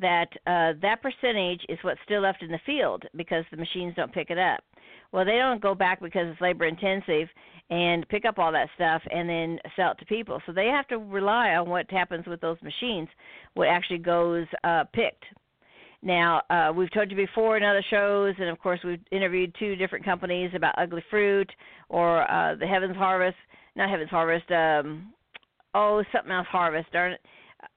that 0.00 0.28
uh, 0.46 0.72
that 0.82 1.02
percentage 1.02 1.60
is 1.68 1.78
what's 1.82 2.00
still 2.04 2.22
left 2.22 2.42
in 2.42 2.50
the 2.50 2.60
field 2.66 3.04
because 3.16 3.44
the 3.50 3.56
machines 3.56 3.94
don't 3.96 4.12
pick 4.12 4.30
it 4.30 4.38
up. 4.38 4.60
Well, 5.12 5.24
they 5.24 5.36
don't 5.36 5.60
go 5.60 5.74
back 5.74 6.00
because 6.00 6.26
it's 6.26 6.40
labor 6.40 6.66
intensive 6.66 7.28
and 7.70 8.06
pick 8.08 8.24
up 8.24 8.38
all 8.38 8.52
that 8.52 8.68
stuff 8.74 9.00
and 9.10 9.28
then 9.28 9.58
sell 9.76 9.92
it 9.92 9.98
to 9.98 10.04
people. 10.06 10.40
So 10.44 10.52
they 10.52 10.66
have 10.66 10.88
to 10.88 10.98
rely 10.98 11.50
on 11.50 11.68
what 11.68 11.90
happens 11.90 12.26
with 12.26 12.40
those 12.40 12.58
machines, 12.62 13.08
what 13.54 13.68
actually 13.68 13.98
goes 13.98 14.46
uh, 14.64 14.84
picked. 14.92 15.24
Now, 16.02 16.42
uh, 16.50 16.72
we've 16.74 16.92
told 16.92 17.10
you 17.10 17.16
before 17.16 17.56
in 17.56 17.62
other 17.62 17.82
shows, 17.88 18.34
and 18.38 18.50
of 18.50 18.58
course, 18.58 18.80
we've 18.84 19.00
interviewed 19.10 19.54
two 19.58 19.76
different 19.76 20.04
companies 20.04 20.50
about 20.54 20.74
ugly 20.76 21.02
fruit 21.08 21.50
or 21.88 22.30
uh, 22.30 22.56
the 22.56 22.66
Heavens 22.66 22.96
Harvest, 22.96 23.36
not 23.74 23.88
Heavens 23.88 24.10
Harvest, 24.10 24.50
um, 24.50 25.12
oh, 25.74 26.02
something 26.12 26.32
else 26.32 26.46
Harvest, 26.50 26.92
darn 26.92 27.12
it 27.12 27.20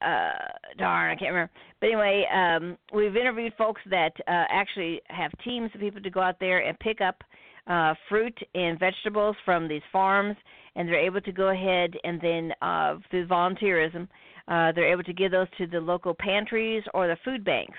uh 0.02 0.32
darn 0.78 1.12
i 1.12 1.16
can't 1.16 1.32
remember 1.32 1.52
but 1.80 1.88
anyway 1.88 2.26
um 2.34 2.78
we've 2.94 3.16
interviewed 3.16 3.54
folks 3.58 3.82
that 3.90 4.12
uh 4.28 4.46
actually 4.50 5.02
have 5.08 5.32
teams 5.44 5.70
of 5.74 5.82
people 5.82 6.02
to 6.02 6.10
go 6.10 6.22
out 6.22 6.40
there 6.40 6.66
and 6.66 6.78
pick 6.80 7.02
up 7.02 7.24
uh 7.68 7.94
fruit 8.10 8.38
and 8.56 8.80
vegetables 8.80 9.36
from 9.46 9.68
these 9.68 9.82
farms 9.92 10.36
and 10.76 10.88
they're 10.88 11.00
able 11.00 11.22
to 11.22 11.32
go 11.32 11.50
ahead 11.50 11.94
and 12.04 12.20
then 12.22 12.52
uh 12.62 12.96
through 13.10 13.28
volunteerism 13.28 14.08
uh 14.48 14.72
they're 14.74 14.92
able 14.92 15.04
to 15.04 15.14
give 15.14 15.32
those 15.32 15.48
to 15.58 15.68
the 15.68 15.80
local 15.80 16.16
pantries 16.20 16.84
or 16.94 17.08
the 17.08 17.18
food 17.24 17.44
banks 17.44 17.78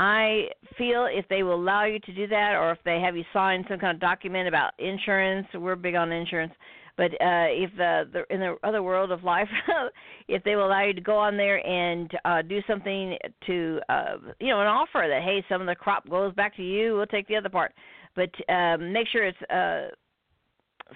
I 0.00 0.46
feel 0.76 1.08
if 1.10 1.26
they 1.28 1.42
will 1.42 1.56
allow 1.56 1.84
you 1.84 1.98
to 1.98 2.14
do 2.14 2.28
that, 2.28 2.54
or 2.54 2.70
if 2.70 2.78
they 2.84 3.00
have 3.00 3.16
you 3.16 3.24
sign 3.32 3.64
some 3.68 3.80
kind 3.80 3.96
of 3.96 4.00
document 4.00 4.46
about 4.46 4.70
insurance, 4.78 5.48
we're 5.52 5.74
big 5.74 5.96
on 5.96 6.12
insurance. 6.12 6.52
But 6.98 7.12
uh, 7.12 7.46
if 7.48 7.70
uh, 7.74 8.10
the 8.12 8.24
in 8.28 8.40
the 8.40 8.56
other 8.64 8.82
world 8.82 9.12
of 9.12 9.22
life, 9.22 9.48
if 10.28 10.42
they 10.42 10.56
will 10.56 10.66
allow 10.66 10.84
you 10.84 10.92
to 10.92 11.00
go 11.00 11.16
on 11.16 11.36
there 11.36 11.64
and 11.64 12.10
uh, 12.24 12.42
do 12.42 12.58
something 12.66 13.16
to, 13.46 13.80
uh, 13.88 14.16
you 14.40 14.48
know, 14.48 14.60
an 14.60 14.66
offer 14.66 15.06
that 15.08 15.22
hey, 15.22 15.44
some 15.48 15.60
of 15.60 15.68
the 15.68 15.76
crop 15.76 16.10
goes 16.10 16.34
back 16.34 16.56
to 16.56 16.62
you, 16.62 16.96
we'll 16.96 17.06
take 17.06 17.28
the 17.28 17.36
other 17.36 17.48
part. 17.48 17.72
But 18.16 18.30
um, 18.52 18.92
make 18.92 19.06
sure 19.12 19.24
it's 19.24 19.38
uh, 19.42 19.94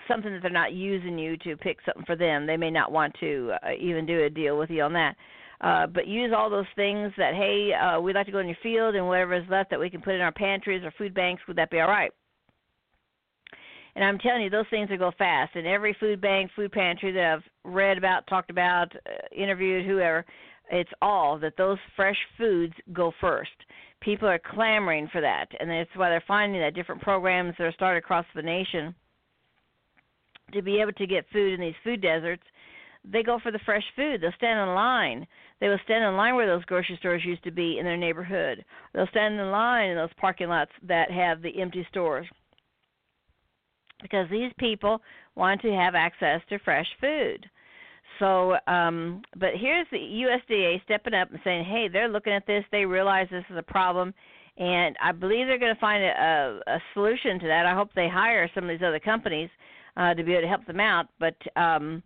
something 0.09 0.33
that 0.33 0.43
they're 0.43 0.51
not 0.51 0.73
using 0.73 1.17
you 1.17 1.37
to 1.37 1.57
pick 1.57 1.79
something 1.87 2.05
for 2.05 2.17
them. 2.17 2.49
They 2.49 2.57
may 2.57 2.71
not 2.71 2.91
want 2.91 3.15
to 3.21 3.53
uh, 3.63 3.69
even 3.81 4.05
do 4.05 4.25
a 4.25 4.31
deal 4.31 4.59
with 4.59 4.71
you 4.71 4.83
on 4.83 4.93
that. 4.95 5.15
Uh, 5.61 5.87
but 5.87 6.09
use 6.09 6.33
all 6.37 6.51
those 6.51 6.67
things 6.75 7.13
that 7.17 7.35
hey, 7.35 7.71
uh, 7.73 8.01
we'd 8.01 8.17
like 8.17 8.27
to 8.27 8.33
go 8.33 8.41
in 8.41 8.49
your 8.49 8.57
field 8.61 8.97
and 8.97 9.07
whatever 9.07 9.35
is 9.35 9.49
left 9.49 9.71
that 9.71 9.79
we 9.79 9.89
can 9.89 10.03
put 10.03 10.15
in 10.15 10.21
our 10.21 10.33
pantries 10.33 10.83
or 10.83 10.93
food 10.99 11.15
banks. 11.15 11.43
Would 11.47 11.59
that 11.59 11.71
be 11.71 11.79
all 11.79 11.87
right? 11.87 12.11
And 13.95 14.05
I'm 14.05 14.19
telling 14.19 14.43
you, 14.43 14.51
those 14.51 14.65
things 14.71 14.89
will 14.89 14.99
go 14.99 15.13
fast. 15.19 15.55
And 15.55 15.67
every 15.67 15.95
food 16.01 16.21
bank, 16.21 16.51
food 16.57 16.73
pantry 16.73 17.13
that 17.13 17.35
I've 17.35 17.71
read 17.71 17.99
about, 17.99 18.27
talked 18.27 18.51
about, 18.51 18.95
uh, 18.97 19.11
interviewed, 19.37 19.85
whoever, 19.87 20.25
it's 20.71 20.91
all 21.03 21.39
that 21.41 21.57
those 21.59 21.79
fresh 21.95 22.17
foods 22.39 22.73
go 22.93 23.13
first. 23.21 23.51
People 24.01 24.29
are 24.29 24.39
clamoring 24.39 25.09
for 25.13 25.21
that, 25.21 25.47
and 25.61 25.71
that's 25.71 25.91
why 25.95 26.09
they're 26.09 26.25
finding 26.27 26.61
that 26.61 26.75
different 26.75 27.03
programs 27.03 27.55
that 27.59 27.65
are 27.65 27.73
started 27.73 27.99
across 27.99 28.27
the 28.35 28.43
nation 28.43 28.95
to 30.53 30.63
be 30.63 30.81
able 30.81 30.93
to 30.93 31.07
get 31.07 31.27
food 31.33 31.55
in 31.55 31.61
these 31.61 31.75
food 31.85 32.01
deserts. 32.01 32.43
They 33.05 33.23
go 33.23 33.39
for 33.43 33.51
the 33.51 33.61
fresh 33.65 33.85
food. 33.97 34.21
They'll 34.21 34.33
stand 34.37 34.61
in 34.61 34.75
line. 34.75 35.27
They 35.61 35.69
will 35.69 35.79
stand 35.85 36.05
in 36.05 36.17
line 36.17 36.35
where 36.35 36.47
those 36.47 36.65
grocery 36.65 36.97
stores 36.99 37.25
used 37.25 37.45
to 37.45 37.51
be 37.51 37.79
in 37.79 37.85
their 37.85 37.97
neighborhood. 37.97 38.65
They'll 38.93 39.07
stand 39.09 39.39
in 39.39 39.51
line 39.51 39.91
in 39.91 39.97
those 39.97 40.11
parking 40.19 40.49
lots 40.49 40.71
that 40.87 41.11
have 41.11 41.43
the 41.43 41.61
empty 41.61 41.87
stores 41.91 42.27
because 44.03 44.29
these 44.31 44.53
people 44.59 45.01
want 45.35 45.61
to 45.63 45.73
have 45.73 45.95
access 45.95 46.41
to 46.49 46.59
fresh 46.59 46.87
food. 47.01 47.49
So, 48.19 48.57
um, 48.67 49.23
but 49.37 49.51
here's 49.59 49.87
the 49.91 49.97
USDA 49.97 50.83
stepping 50.85 51.15
up 51.15 51.31
and 51.31 51.41
saying, 51.43 51.65
hey, 51.65 51.89
they're 51.89 52.09
looking 52.09 52.33
at 52.33 52.47
this. 52.47 52.65
They 52.71 52.85
realize 52.85 53.27
this 53.31 53.45
is 53.51 53.57
a 53.57 53.63
problem, 53.63 54.13
and 54.59 54.97
I 55.03 55.13
believe 55.13 55.47
they're 55.47 55.59
going 55.59 55.75
to 55.75 55.81
find 55.81 56.05
a, 56.05 56.61
a, 56.69 56.75
a 56.75 56.79
solution 56.95 57.39
to 57.41 57.47
that. 57.47 57.67
I 57.67 57.75
hope 57.75 57.91
they 57.95 58.09
hire 58.09 58.51
some 58.55 58.65
of 58.65 58.71
these 58.71 58.87
other 58.87 59.01
companies 59.01 59.49
uh, 59.97 60.15
to 60.15 60.23
be 60.23 60.33
able 60.33 60.43
to 60.43 60.49
help 60.49 60.67
them 60.67 60.81
out. 60.81 61.07
But 61.19 61.37
um, 61.57 62.03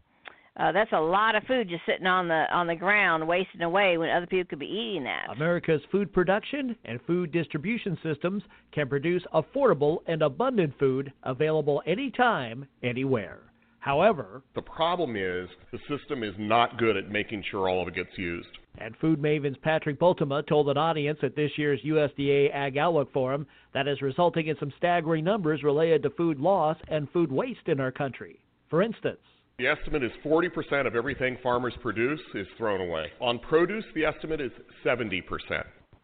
uh, 0.58 0.72
that's 0.72 0.92
a 0.92 1.00
lot 1.00 1.34
of 1.34 1.42
food 1.44 1.68
just 1.68 1.84
sitting 1.86 2.06
on 2.06 2.28
the 2.28 2.46
on 2.52 2.66
the 2.66 2.74
ground, 2.74 3.26
wasting 3.26 3.62
away 3.62 3.98
when 3.98 4.10
other 4.10 4.26
people 4.26 4.48
could 4.48 4.58
be 4.58 4.66
eating 4.66 5.04
that. 5.04 5.26
America's 5.30 5.82
food 5.92 6.12
production 6.12 6.74
and 6.84 7.00
food 7.06 7.30
distribution 7.32 7.98
systems 8.02 8.42
can 8.72 8.88
produce 8.88 9.22
affordable 9.34 9.98
and 10.06 10.22
abundant 10.22 10.72
food 10.78 11.12
available 11.24 11.82
anytime, 11.86 12.66
anywhere. 12.82 13.40
However, 13.80 14.42
The 14.54 14.62
problem 14.62 15.14
is 15.14 15.48
the 15.70 15.78
system 15.88 16.24
is 16.24 16.34
not 16.38 16.76
good 16.76 16.96
at 16.96 17.08
making 17.08 17.44
sure 17.50 17.68
all 17.68 17.80
of 17.82 17.88
it 17.88 17.94
gets 17.94 18.18
used. 18.18 18.48
and 18.78 18.96
Food 18.96 19.20
Mavens 19.22 19.60
Patrick 19.62 19.98
Bultema 20.00 20.44
told 20.46 20.68
an 20.68 20.76
audience 20.76 21.18
at 21.22 21.36
this 21.36 21.52
year's 21.56 21.80
USDA 21.82 22.52
Ag 22.52 22.76
Outlook 22.78 23.12
Forum 23.12 23.46
that 23.74 23.86
is 23.86 24.02
resulting 24.02 24.48
in 24.48 24.56
some 24.58 24.72
staggering 24.76 25.22
numbers 25.22 25.62
related 25.62 26.02
to 26.02 26.10
food 26.10 26.40
loss 26.40 26.76
and 26.88 27.08
food 27.10 27.30
waste 27.30 27.68
in 27.68 27.78
our 27.78 27.92
country. 27.92 28.40
For 28.68 28.82
instance, 28.82 29.20
The 29.58 29.66
estimate 29.68 30.04
is 30.04 30.12
40% 30.22 30.86
of 30.86 30.94
everything 30.94 31.38
farmers 31.42 31.72
produce 31.80 32.20
is 32.34 32.46
thrown 32.58 32.86
away. 32.86 33.06
On 33.22 33.38
produce, 33.38 33.86
the 33.94 34.04
estimate 34.04 34.38
is 34.38 34.52
70%. 34.84 35.22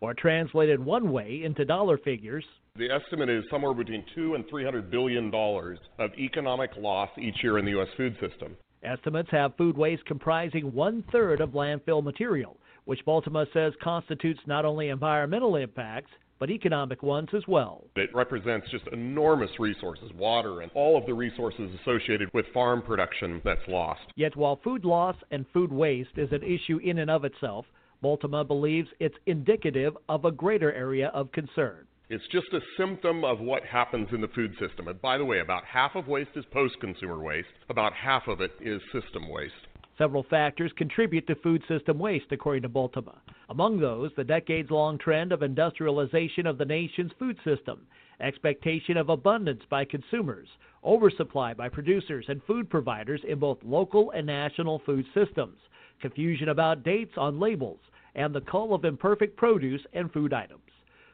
or 0.01 0.15
translated 0.15 0.83
one 0.83 1.13
way 1.13 1.43
into 1.45 1.67
dollar 1.67 1.99
figures, 1.99 2.45
The 2.77 2.91
estimate 2.91 3.29
is 3.29 3.45
somewhere 3.51 3.75
between 3.75 4.07
two 4.15 4.35
and 4.37 4.49
three 4.49 4.65
hundred 4.65 4.91
billion 4.91 5.31
dollars 5.31 5.79
of 5.99 6.11
economic 6.19 6.71
loss 6.79 7.11
each 7.19 7.43
year 7.43 7.59
in 7.59 7.67
the 7.67 7.73
U.S. 7.73 7.89
food 7.99 8.17
system. 8.27 8.57
Estimates 8.83 9.29
have 9.31 9.55
food 9.59 9.77
waste 9.77 10.07
comprising 10.07 10.73
one 10.73 11.05
third 11.13 11.43
of 11.43 11.51
landfill 11.51 12.03
material, 12.03 12.57
which 12.87 13.05
Bultema 13.05 13.45
says 13.53 13.75
constitutes 13.83 14.41
not 14.47 14.65
only 14.65 14.89
environmental 14.89 15.57
impacts, 15.57 16.11
but 16.43 16.51
economic 16.51 17.05
ones 17.05 17.29
as 17.37 17.45
well. 17.47 17.85
It 17.95 18.13
represents 18.13 18.67
just 18.69 18.89
enormous 18.89 19.61
resources, 19.61 20.11
water, 20.17 20.63
and 20.63 20.73
all 20.75 20.99
of 20.99 21.07
the 21.07 21.15
resources 21.15 21.71
associated 21.81 22.29
with 22.35 22.47
farm 22.53 22.83
production 22.83 23.41
that's 23.45 23.61
lost. 23.69 24.01
Yet 24.17 24.35
while 24.35 24.59
food 24.65 24.85
loss 24.85 25.15
and 25.31 25.47
food 25.53 25.71
waste 25.71 26.11
is 26.17 26.33
an 26.33 26.43
issue 26.43 26.79
in 26.83 26.99
and 26.99 27.09
of 27.09 27.25
itself, 27.25 27.65
Bultema 28.03 28.45
believes 28.45 28.89
it's 28.99 29.15
indicative 29.27 29.97
of 30.09 30.25
a 30.25 30.33
greater 30.33 30.73
area 30.73 31.13
of 31.15 31.31
concern. 31.31 31.87
It's 32.11 32.27
just 32.33 32.49
a 32.53 32.61
symptom 32.77 33.23
of 33.23 33.39
what 33.39 33.63
happens 33.65 34.09
in 34.13 34.21
the 34.21 34.27
food 34.27 34.51
system. 34.59 34.89
And 34.89 35.01
by 35.01 35.19
the 35.19 35.25
way, 35.25 35.39
about 35.39 35.65
half 35.65 35.95
of 35.95 36.09
waste 36.09 36.31
is 36.35 36.45
post 36.53 36.75
consumer 36.81 37.23
waste, 37.23 37.47
about 37.71 37.93
half 37.93 38.27
of 38.27 38.41
it 38.41 38.51
is 38.61 38.83
system 38.93 39.29
waste. 39.29 39.55
Several 39.97 40.25
factors 40.25 40.73
contribute 40.77 41.29
to 41.29 41.37
food 41.37 41.63
system 41.69 42.01
waste, 42.01 42.33
according 42.33 42.63
to 42.63 42.69
Bultema. 42.69 43.15
Among 43.53 43.79
those, 43.79 44.11
the 44.17 44.25
decades 44.25 44.71
long 44.71 44.97
trend 44.97 45.31
of 45.31 45.43
industrialization 45.43 46.47
of 46.47 46.57
the 46.57 46.65
nation's 46.65 47.13
food 47.19 47.37
system, 47.45 47.87
expectation 48.19 48.97
of 48.97 49.11
abundance 49.11 49.63
by 49.69 49.85
consumers, 49.85 50.49
oversupply 50.83 51.53
by 51.53 51.69
producers 51.69 52.25
and 52.31 52.43
food 52.45 52.71
providers 52.71 53.21
in 53.29 53.39
both 53.39 53.59
local 53.63 54.11
and 54.13 54.27
national 54.27 54.79
food 54.87 55.05
systems, 55.13 55.59
confusion 56.01 56.49
about 56.49 56.83
dates 56.83 57.13
on 57.19 57.39
labels, 57.39 57.81
and 58.15 58.35
the 58.35 58.41
cull 58.41 58.73
of 58.73 58.87
imperfect 58.87 59.37
produce 59.37 59.83
and 59.93 60.11
food 60.15 60.33
items. 60.33 60.71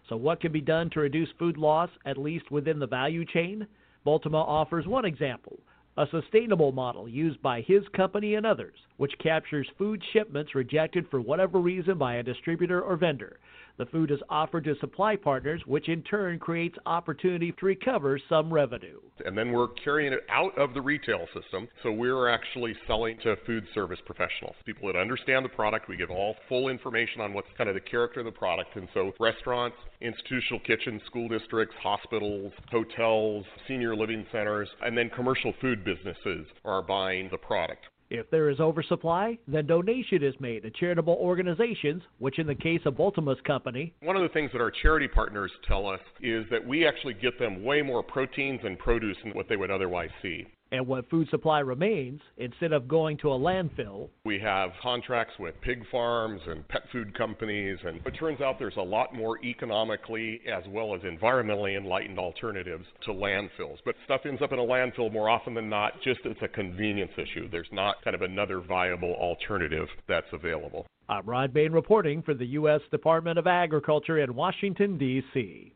So, 0.09 0.16
what 0.16 0.40
can 0.40 0.52
be 0.52 0.61
done 0.61 0.90
to 0.90 1.00
reduce 1.00 1.30
food 1.40 1.57
loss, 1.57 1.90
at 2.04 2.16
least 2.16 2.52
within 2.52 2.78
the 2.78 2.87
value 2.87 3.25
chain? 3.25 3.66
Bultema 4.07 4.47
offers 4.47 4.87
one 4.87 5.04
example 5.04 5.59
a 5.98 6.06
sustainable 6.10 6.70
model 6.70 7.08
used 7.08 7.42
by 7.42 7.60
his 7.60 7.82
company 7.94 8.36
and 8.36 8.46
others, 8.46 8.76
which 8.98 9.18
captures 9.18 9.66
food 9.76 10.00
shipments 10.12 10.54
rejected 10.54 11.04
for 11.10 11.20
whatever 11.20 11.58
reason 11.58 11.98
by 11.98 12.14
a 12.14 12.22
distributor 12.22 12.80
or 12.80 12.96
vendor. 12.96 13.38
The 13.78 13.87
food 13.87 14.11
is 14.11 14.18
offered 14.28 14.64
to 14.64 14.75
supply 14.80 15.14
partners, 15.14 15.62
which 15.64 15.88
in 15.88 16.02
turn 16.02 16.40
creates 16.40 16.76
opportunity 16.85 17.52
to 17.52 17.66
recover 17.66 18.18
some 18.28 18.52
revenue. 18.52 18.99
And 19.25 19.38
then 19.38 19.52
we're 19.52 19.68
carrying 19.68 20.12
it 20.12 20.26
out 20.28 20.58
of 20.58 20.75
the 20.75 20.80
retail 20.80 21.26
system, 21.32 21.68
so 21.85 21.92
we're 21.92 22.28
actually 22.28 22.75
selling 22.88 23.18
to 23.23 23.37
food 23.47 23.64
service 23.75 24.00
professionals, 24.04 24.56
people 24.66 24.92
that 24.92 24.99
understand 24.99 25.44
the 25.44 25.49
product. 25.49 25.88
We 25.88 25.97
give 25.97 26.11
all 26.11 26.35
full 26.49 26.68
information 26.68 27.20
on 27.20 27.32
what's 27.32 27.49
kind 27.56 27.68
of 27.68 27.75
the 27.75 27.80
character 27.80 28.18
of 28.18 28.26
the 28.26 28.32
product. 28.32 28.75
And 28.75 28.88
so 28.94 29.12
restaurants, 29.20 29.76
institutional 30.00 30.58
kitchens, 30.61 31.00
school 31.06 31.28
districts, 31.28 31.76
hospitals, 31.80 32.52
hotels, 32.73 33.47
senior 33.68 33.94
living 33.94 34.26
centers, 34.32 34.68
and 34.82 34.99
then 34.99 35.08
commercial 35.11 35.52
food 35.61 35.85
businesses 35.85 36.49
are 36.64 36.82
buying 36.82 37.28
the 37.30 37.38
product. 37.38 37.85
If 38.10 38.30
there 38.30 38.48
is 38.48 38.58
oversupply, 38.58 39.38
then 39.46 39.66
donation 39.66 40.22
is 40.22 40.34
made 40.40 40.62
to 40.62 40.70
charitable 40.70 41.18
organizations, 41.20 42.02
which 42.18 42.38
in 42.38 42.46
the 42.46 42.54
case 42.54 42.80
of 42.86 42.96
Bultema's 42.96 43.40
company, 43.46 43.94
One 44.00 44.16
of 44.16 44.22
the 44.22 44.30
things 44.30 44.50
that 44.52 44.62
our 44.62 44.70
charity 44.70 45.08
partners 45.08 45.50
tell 45.66 45.86
us 45.86 46.00
is 46.22 46.46
that 46.50 46.66
we 46.66 46.86
actually 46.86 47.14
get 47.14 47.38
them 47.38 47.62
way 47.62 47.82
more 47.82 48.02
proteins 48.02 48.60
and 48.64 48.78
produce 48.78 49.16
than 49.22 49.32
what 49.34 49.48
they 49.48 49.56
would 49.56 49.70
otherwise 49.70 50.10
see. 50.22 50.46
And 50.70 50.87
what 50.87 51.08
food 51.08 51.28
supply 51.30 51.60
remains, 51.60 52.20
instead 52.37 52.72
of 52.72 52.88
going 52.88 53.16
to 53.18 53.32
a 53.32 53.38
landfill, 53.38 54.08
We 54.25 54.38
have 54.40 54.70
contracts 54.82 55.34
with 55.38 55.54
pig 55.62 55.82
farms 55.90 56.40
and 56.46 56.66
pet 56.68 56.82
food 56.92 57.16
companies, 57.16 57.78
and 57.84 58.00
it 58.06 58.10
turns 58.18 58.40
out 58.40 58.58
there's 58.58 58.76
a 58.76 58.82
lot 58.82 59.14
more 59.14 59.42
economically 59.44 60.40
as 60.52 60.64
well 60.68 60.94
as 60.94 61.00
environmentally 61.02 61.76
enlightened 61.76 62.18
alternatives 62.18 62.84
to 63.04 63.12
landfills. 63.12 63.78
But 63.84 63.94
stuff 64.04 64.22
ends 64.25 64.42
up 64.42 64.52
in 64.52 64.58
a 64.58 64.62
landfill 64.62 65.12
more 65.12 65.28
often 65.28 65.54
than 65.54 65.68
not, 65.68 65.94
just 66.02 66.20
it's 66.25 66.40
a 66.42 66.48
convenience 66.48 67.12
issue. 67.16 67.48
There's 67.50 67.68
not 67.72 68.02
kind 68.02 68.14
of 68.14 68.22
another 68.22 68.60
viable 68.60 69.14
alternative 69.14 69.88
that's 70.06 70.26
available. 70.32 70.87
I'm 71.08 71.25
Rod 71.25 71.54
Bain 71.54 71.72
reporting 71.72 72.22
for 72.22 72.34
the 72.34 72.46
U.S. 72.46 72.82
Department 72.90 73.38
of 73.38 73.46
Agriculture 73.46 74.18
in 74.18 74.34
Washington, 74.34 74.98
D.C. 74.98 75.72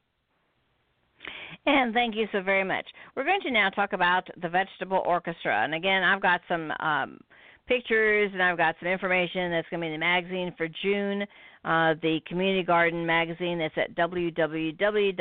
And 1.64 1.95
thank 1.95 2.16
you 2.16 2.26
so 2.33 2.42
very 2.42 2.64
much. 2.64 2.87
We're 3.14 3.25
going 3.25 3.40
to 3.42 3.50
now 3.50 3.71
talk 3.71 3.92
about 3.92 4.26
the 4.40 4.49
Vegetable 4.49 5.02
Orchestra. 5.07 5.62
And 5.62 5.75
again, 5.75 6.02
I've 6.02 6.21
got 6.21 6.40
some 6.49 6.73
um, 6.81 7.21
pictures 7.69 8.31
and 8.33 8.42
I've 8.42 8.57
got 8.57 8.75
some 8.81 8.88
information 8.88 9.52
that's 9.52 9.69
going 9.71 9.81
to 9.81 9.85
be 9.85 9.95
in 9.95 10.00
the 10.00 10.04
magazine 10.04 10.52
for 10.57 10.66
June. 10.83 11.23
Uh, 11.64 11.95
the 12.02 12.19
Community 12.26 12.64
Garden 12.64 13.07
magazine 13.07 13.61
that's 13.61 13.78
at 13.78 13.95
www.magzter, 13.95 15.16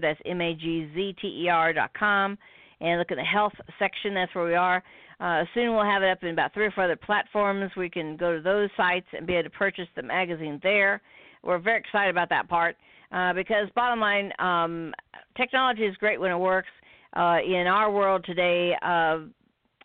that's 0.00 0.20
M-A-G-Z-T-E-R 0.24 1.72
dot 1.74 1.90
com. 1.98 2.38
And 2.80 2.98
look 2.98 3.10
at 3.10 3.16
the 3.16 3.24
health 3.24 3.52
section, 3.78 4.14
that's 4.14 4.34
where 4.34 4.46
we 4.46 4.54
are. 4.54 4.82
Uh, 5.20 5.44
soon 5.54 5.74
we'll 5.74 5.84
have 5.84 6.02
it 6.02 6.10
up 6.10 6.22
in 6.22 6.30
about 6.30 6.54
three 6.54 6.64
or 6.66 6.70
four 6.70 6.84
other 6.84 6.96
platforms. 6.96 7.70
We 7.76 7.90
can 7.90 8.16
go 8.16 8.36
to 8.36 8.42
those 8.42 8.70
sites 8.76 9.06
and 9.12 9.26
be 9.26 9.34
able 9.34 9.50
to 9.50 9.50
purchase 9.50 9.88
the 9.96 10.02
magazine 10.02 10.60
there. 10.62 11.02
We're 11.42 11.58
very 11.58 11.80
excited 11.80 12.10
about 12.10 12.30
that 12.30 12.48
part 12.48 12.76
uh, 13.12 13.32
because, 13.32 13.68
bottom 13.74 14.00
line, 14.00 14.32
um, 14.38 14.94
technology 15.36 15.84
is 15.84 15.96
great 15.96 16.20
when 16.20 16.30
it 16.30 16.38
works. 16.38 16.68
Uh, 17.16 17.38
in 17.46 17.66
our 17.66 17.90
world 17.90 18.24
today, 18.24 18.74
uh, 18.82 19.18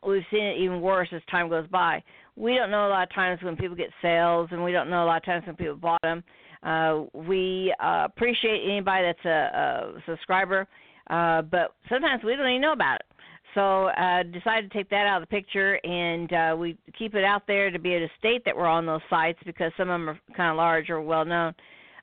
we've 0.06 0.24
seen 0.32 0.44
it 0.44 0.58
even 0.58 0.82
worse 0.82 1.08
as 1.14 1.22
time 1.30 1.50
goes 1.50 1.68
by. 1.68 2.04
We 2.36 2.56
don't 2.56 2.72
know 2.72 2.88
a 2.88 2.90
lot 2.90 3.04
of 3.04 3.14
times 3.14 3.42
when 3.42 3.56
people 3.56 3.76
get 3.76 3.90
sales, 4.02 4.50
and 4.52 4.64
we 4.64 4.72
don't 4.72 4.90
know 4.90 5.04
a 5.04 5.06
lot 5.06 5.18
of 5.18 5.26
times 5.26 5.46
when 5.46 5.56
people 5.56 5.76
bought 5.76 6.02
them. 6.02 6.24
Uh, 6.64 7.04
we 7.14 7.74
uh, 7.84 8.04
appreciate 8.06 8.64
anybody 8.66 9.06
that's 9.06 9.26
a, 9.26 9.94
a 9.98 10.04
subscriber, 10.06 10.68
uh, 11.10 11.42
but 11.42 11.74
sometimes 11.90 12.24
we 12.24 12.36
don't 12.36 12.48
even 12.48 12.62
know 12.62 12.74
about 12.74 12.96
it. 12.96 13.06
So 13.54 13.88
uh, 13.88 14.24
decided 14.24 14.72
to 14.72 14.78
take 14.78 14.90
that 14.90 15.08
out 15.08 15.22
of 15.22 15.28
the 15.28 15.32
picture, 15.36 15.76
and 15.84 16.32
uh, 16.32 16.56
we 16.58 16.78
keep 16.98 17.16
it 17.16 17.24
out 17.24 17.44
there 17.48 17.70
to 17.70 17.80
be 17.80 17.94
able 17.94 18.08
to 18.08 18.14
state 18.18 18.46
that 18.46 18.56
we're 18.56 18.68
on 18.68 18.86
those 18.86 19.02
sites 19.10 19.40
because 19.46 19.72
some 19.76 19.90
of 19.90 20.00
them 20.00 20.10
are 20.10 20.20
kind 20.38 20.52
of 20.52 20.58
large 20.58 20.90
or 20.90 21.02
well 21.02 21.26
known. 21.26 21.50
Uh, 21.50 21.54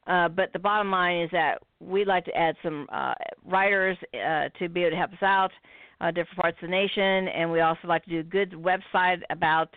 but 0.08 0.52
the 0.52 0.58
bottom 0.58 0.90
line 0.90 1.22
is 1.22 1.30
that 1.32 1.58
we'd 1.80 2.08
like 2.08 2.24
to 2.24 2.36
add 2.36 2.56
some 2.62 2.86
uh, 2.92 3.14
writers 3.44 3.96
uh, 4.14 4.48
to 4.58 4.68
be 4.68 4.82
able 4.82 4.90
to 4.90 4.96
help 4.96 5.12
us 5.12 5.22
out, 5.22 5.50
uh, 6.00 6.10
different 6.10 6.38
parts 6.38 6.58
of 6.62 6.68
the 6.68 6.70
nation, 6.70 7.28
and 7.28 7.50
we 7.50 7.60
also 7.60 7.86
like 7.86 8.04
to 8.04 8.10
do 8.10 8.20
a 8.20 8.22
good 8.22 8.52
website 8.52 9.20
about, 9.30 9.68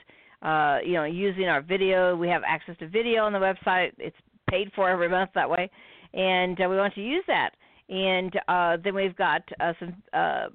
uh, 0.41 0.80
you 0.86 0.94
know, 0.94 1.04
using 1.04 1.46
our 1.46 1.62
video. 1.62 2.15
We 2.15 2.28
have 2.30 2.44
access 2.48 2.78
to 2.80 2.88
video 2.88 3.24
on 3.24 3.34
the 3.34 3.39
website. 3.39 3.91
It's 3.98 4.15
paid 4.50 4.72
for 4.76 4.89
every 4.89 5.10
month 5.10 5.32
that 5.36 5.50
way, 5.50 5.70
and 6.13 6.60
uh, 6.60 6.67
we 6.70 6.78
want 6.78 6.94
to 6.96 7.02
use 7.04 7.24
that. 7.28 7.52
And 7.89 8.34
uh, 8.48 8.78
then 8.84 8.96
we've 8.96 9.15
got 9.15 9.41
uh, 9.60 9.74
some 9.80 9.96
uh, 10.13 10.48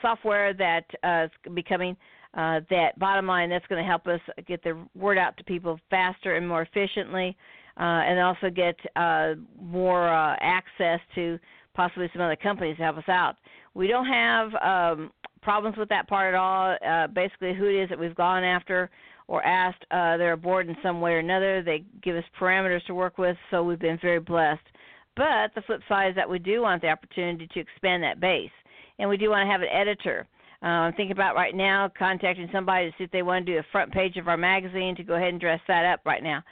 software 0.00 0.54
that 0.54 0.84
uh, 1.04 1.24
is 1.24 1.54
becoming 1.54 1.96
uh, 2.34 2.60
that 2.70 2.98
bottom 2.98 3.26
line 3.26 3.50
that's 3.50 3.66
going 3.66 3.82
to 3.82 3.88
help 3.88 4.06
us 4.06 4.20
get 4.48 4.62
the 4.62 4.78
word 4.94 5.18
out 5.18 5.36
to 5.36 5.44
people 5.44 5.78
faster 5.90 6.36
and 6.36 6.48
more 6.48 6.62
efficiently, 6.62 7.28
uh, 7.28 7.36
and 7.80 8.18
also 8.20 8.50
get 8.50 8.76
uh, 8.96 9.34
more 9.60 10.08
uh, 10.08 10.36
access 10.40 11.00
to 11.14 11.38
possibly 11.74 12.08
some 12.12 12.22
other 12.22 12.36
companies 12.36 12.76
to 12.76 12.82
help 12.82 12.98
us 12.98 13.08
out. 13.08 13.36
We 13.74 13.86
don't 13.86 14.06
have 14.06 14.54
um, 14.56 15.10
problems 15.40 15.76
with 15.76 15.88
that 15.88 16.08
part 16.08 16.34
at 16.34 16.38
all. 16.38 16.76
Uh, 16.86 17.06
basically, 17.08 17.54
who 17.54 17.66
it 17.66 17.82
is 17.82 17.88
that 17.88 17.98
we've 17.98 18.14
gone 18.14 18.44
after 18.44 18.90
or 19.28 19.42
asked, 19.44 19.84
uh, 19.90 20.16
they're 20.16 20.34
aboard 20.34 20.68
in 20.68 20.76
some 20.82 21.00
way 21.00 21.12
or 21.12 21.18
another. 21.18 21.62
They 21.62 21.84
give 22.02 22.16
us 22.16 22.24
parameters 22.38 22.84
to 22.86 22.94
work 22.94 23.18
with, 23.18 23.36
so 23.50 23.62
we've 23.62 23.78
been 23.78 23.98
very 24.02 24.20
blessed. 24.20 24.60
But 25.16 25.54
the 25.54 25.62
flip 25.66 25.80
side 25.88 26.10
is 26.10 26.16
that 26.16 26.28
we 26.28 26.38
do 26.38 26.62
want 26.62 26.82
the 26.82 26.88
opportunity 26.88 27.48
to 27.52 27.60
expand 27.60 28.02
that 28.02 28.20
base, 28.20 28.50
and 28.98 29.08
we 29.08 29.16
do 29.16 29.30
want 29.30 29.46
to 29.46 29.50
have 29.50 29.62
an 29.62 29.68
editor. 29.68 30.26
Uh, 30.62 30.66
I'm 30.66 30.92
thinking 30.92 31.12
about 31.12 31.34
right 31.34 31.54
now 31.54 31.90
contacting 31.98 32.48
somebody 32.52 32.90
to 32.90 32.96
see 32.96 33.04
if 33.04 33.10
they 33.10 33.22
want 33.22 33.44
to 33.44 33.52
do 33.52 33.58
a 33.58 33.64
front 33.72 33.92
page 33.92 34.16
of 34.16 34.28
our 34.28 34.36
magazine 34.36 34.94
to 34.96 35.02
go 35.02 35.14
ahead 35.14 35.28
and 35.28 35.40
dress 35.40 35.60
that 35.66 35.84
up 35.84 36.00
right 36.04 36.22
now. 36.22 36.42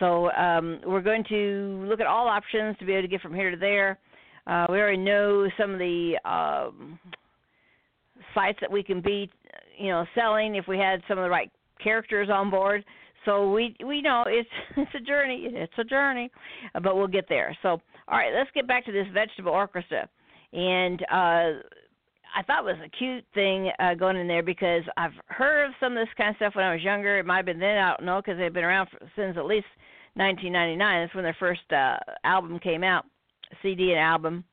So 0.00 0.30
um, 0.32 0.80
we're 0.84 1.02
going 1.02 1.24
to 1.28 1.86
look 1.88 2.00
at 2.00 2.06
all 2.06 2.28
options 2.28 2.76
to 2.78 2.84
be 2.84 2.92
able 2.92 3.02
to 3.02 3.08
get 3.08 3.20
from 3.20 3.34
here 3.34 3.50
to 3.50 3.56
there. 3.56 3.98
Uh, 4.46 4.66
we 4.68 4.78
already 4.78 4.98
know 4.98 5.48
some 5.58 5.72
of 5.72 5.78
the 5.78 6.16
um, 6.24 6.98
sites 8.34 8.58
that 8.60 8.70
we 8.70 8.82
can 8.82 9.00
be, 9.00 9.30
you 9.78 9.88
know, 9.88 10.04
selling 10.14 10.56
if 10.56 10.66
we 10.68 10.78
had 10.78 11.00
some 11.08 11.18
of 11.18 11.24
the 11.24 11.30
right 11.30 11.50
characters 11.82 12.28
on 12.30 12.50
board. 12.50 12.84
So 13.24 13.50
we 13.52 13.74
we 13.86 14.02
know 14.02 14.24
it's 14.26 14.48
it's 14.76 14.94
a 14.94 15.00
journey. 15.00 15.48
It's 15.50 15.72
a 15.78 15.84
journey, 15.84 16.30
but 16.82 16.96
we'll 16.96 17.06
get 17.06 17.26
there. 17.28 17.56
So 17.62 17.80
all 18.08 18.18
right, 18.18 18.34
let's 18.34 18.50
get 18.54 18.68
back 18.68 18.84
to 18.86 18.92
this 18.92 19.06
vegetable 19.14 19.52
orchestra. 19.52 20.08
And 20.52 21.02
uh, 21.10 21.62
I 22.36 22.42
thought 22.42 22.64
was 22.64 22.76
a 22.84 22.88
cute 22.88 23.24
thing 23.32 23.70
uh, 23.78 23.94
going 23.94 24.16
in 24.16 24.26
there 24.26 24.42
because 24.42 24.82
I've 24.96 25.12
heard 25.26 25.66
of 25.66 25.72
some 25.78 25.96
of 25.96 25.98
this 25.98 26.14
kind 26.16 26.30
of 26.30 26.36
stuff 26.36 26.54
when 26.56 26.64
I 26.64 26.74
was 26.74 26.82
younger. 26.82 27.18
It 27.18 27.26
might 27.26 27.36
have 27.36 27.46
been 27.46 27.60
then, 27.60 27.78
I 27.78 27.90
don't 27.90 28.04
know, 28.04 28.20
because 28.20 28.38
they've 28.38 28.52
been 28.52 28.64
around 28.64 28.88
for, 28.90 28.98
since 29.16 29.36
at 29.36 29.46
least 29.46 29.66
1999. 30.14 30.78
That's 30.78 31.14
when 31.14 31.24
their 31.24 31.36
first 31.38 31.72
uh, 31.72 31.96
album 32.24 32.58
came 32.58 32.82
out, 32.82 33.04
CD 33.62 33.90
and 33.92 34.00
album. 34.00 34.44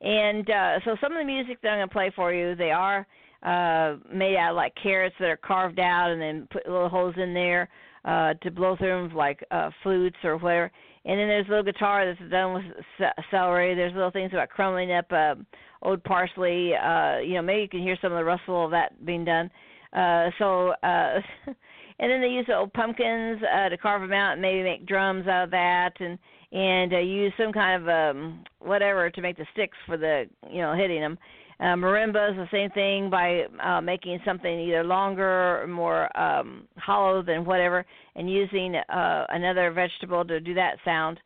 And 0.00 0.48
uh, 0.48 0.78
so 0.84 0.96
some 1.00 1.12
of 1.12 1.18
the 1.18 1.24
music 1.24 1.60
that 1.62 1.70
I'm 1.70 1.78
going 1.78 1.88
to 1.88 1.92
play 1.92 2.12
for 2.14 2.32
you, 2.32 2.54
they 2.54 2.70
are 2.70 3.06
uh, 3.42 3.96
made 4.12 4.36
out 4.36 4.50
of 4.50 4.56
like 4.56 4.72
carrots 4.82 5.16
that 5.20 5.28
are 5.28 5.36
carved 5.36 5.78
out 5.78 6.10
and 6.10 6.20
then 6.20 6.48
put 6.50 6.66
little 6.66 6.88
holes 6.88 7.14
in 7.16 7.34
there. 7.34 7.68
uh, 8.04 8.34
to 8.34 8.50
blow 8.50 8.76
through 8.76 9.08
them, 9.08 9.16
like 9.16 9.44
uh, 9.50 9.70
flutes 9.82 10.16
or 10.24 10.36
whatever. 10.36 10.70
And 11.04 11.18
then 11.18 11.28
there's 11.28 11.46
a 11.46 11.50
little 11.50 11.64
guitar 11.64 12.04
that's 12.04 12.30
done 12.30 12.54
with 12.54 12.64
ce- 12.98 13.24
celery. 13.30 13.74
There's 13.74 13.94
little 13.94 14.10
things 14.10 14.32
about 14.32 14.50
crumbling 14.50 14.92
up 14.92 15.10
uh, 15.12 15.34
old 15.82 16.02
parsley. 16.04 16.72
Uh, 16.74 17.18
you 17.18 17.34
know, 17.34 17.42
maybe 17.42 17.62
you 17.62 17.68
can 17.68 17.82
hear 17.82 17.96
some 18.02 18.12
of 18.12 18.18
the 18.18 18.24
rustle 18.24 18.64
of 18.64 18.70
that 18.72 19.04
being 19.04 19.24
done. 19.24 19.50
Uh, 19.92 20.30
so, 20.38 20.70
uh, 20.82 21.20
and 21.46 22.10
then 22.10 22.20
they 22.20 22.28
use 22.28 22.46
the 22.46 22.56
old 22.56 22.72
pumpkins 22.72 23.40
uh, 23.42 23.68
to 23.68 23.76
carve 23.78 24.02
them 24.02 24.12
out 24.12 24.32
and 24.32 24.42
maybe 24.42 24.62
make 24.62 24.86
drums 24.86 25.26
out 25.26 25.44
of 25.44 25.50
that, 25.50 25.92
and 26.00 26.18
and 26.50 26.94
uh, 26.94 26.98
use 26.98 27.32
some 27.38 27.52
kind 27.52 27.82
of 27.82 27.88
um, 27.88 28.44
whatever 28.58 29.10
to 29.10 29.20
make 29.20 29.36
the 29.36 29.46
sticks 29.52 29.76
for 29.86 29.96
the 29.96 30.24
you 30.50 30.60
know 30.60 30.74
hitting 30.74 31.00
them. 31.00 31.18
Uh, 31.60 31.74
marimba 31.74 32.30
is 32.30 32.36
the 32.36 32.46
same 32.52 32.70
thing 32.70 33.10
by 33.10 33.42
uh, 33.64 33.80
making 33.80 34.20
something 34.24 34.60
either 34.60 34.84
longer 34.84 35.60
or 35.62 35.66
more 35.66 36.16
um, 36.18 36.68
hollow 36.76 37.20
than 37.22 37.44
whatever, 37.44 37.84
and 38.14 38.30
using 38.30 38.76
uh, 38.76 39.26
another 39.30 39.72
vegetable 39.72 40.24
to 40.24 40.38
do 40.38 40.54
that 40.54 40.76
sound. 40.84 41.18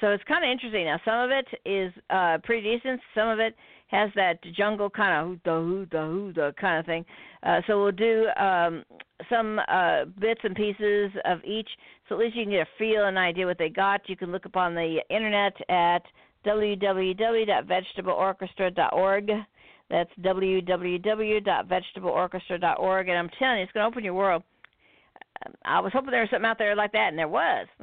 So 0.00 0.08
it's 0.08 0.22
kind 0.24 0.44
of 0.44 0.50
interesting. 0.50 0.86
Now 0.86 1.00
some 1.04 1.20
of 1.20 1.30
it 1.30 1.46
is 1.68 1.92
uh, 2.08 2.38
pretty 2.44 2.76
decent. 2.76 3.00
Some 3.14 3.28
of 3.28 3.38
it 3.40 3.54
has 3.88 4.10
that 4.14 4.38
jungle 4.56 4.88
kind 4.88 5.12
of 5.12 5.26
hoo 5.44 5.84
da 5.86 6.06
hoo 6.06 6.32
da 6.32 6.52
kind 6.52 6.78
of 6.78 6.86
thing. 6.86 7.04
Uh, 7.42 7.60
so 7.66 7.82
we'll 7.82 7.90
do 7.90 8.28
um, 8.40 8.84
some 9.28 9.60
uh, 9.68 10.04
bits 10.18 10.40
and 10.44 10.54
pieces 10.54 11.10
of 11.24 11.44
each, 11.44 11.68
so 12.08 12.14
at 12.14 12.20
least 12.20 12.36
you 12.36 12.44
can 12.44 12.52
get 12.52 12.60
a 12.60 12.68
feel 12.78 13.06
and 13.06 13.18
idea 13.18 13.44
what 13.46 13.58
they 13.58 13.68
got. 13.68 14.08
You 14.08 14.16
can 14.16 14.30
look 14.30 14.46
up 14.46 14.54
on 14.56 14.74
the 14.74 15.02
internet 15.10 15.56
at 15.68 16.04
www.vegetableorchestra.org. 16.46 19.30
That's 19.90 20.10
www.vegetableorchestra.org, 20.20 23.08
and 23.08 23.18
I'm 23.18 23.30
telling 23.38 23.58
you, 23.58 23.64
it's 23.64 23.72
going 23.72 23.84
to 23.84 23.88
open 23.88 24.04
your 24.04 24.14
world. 24.14 24.42
I 25.64 25.80
was 25.80 25.92
hoping 25.92 26.12
there 26.12 26.20
was 26.20 26.30
something 26.30 26.48
out 26.48 26.58
there 26.58 26.76
like 26.76 26.92
that, 26.92 27.08
and 27.08 27.18
there 27.18 27.28
was. 27.28 27.66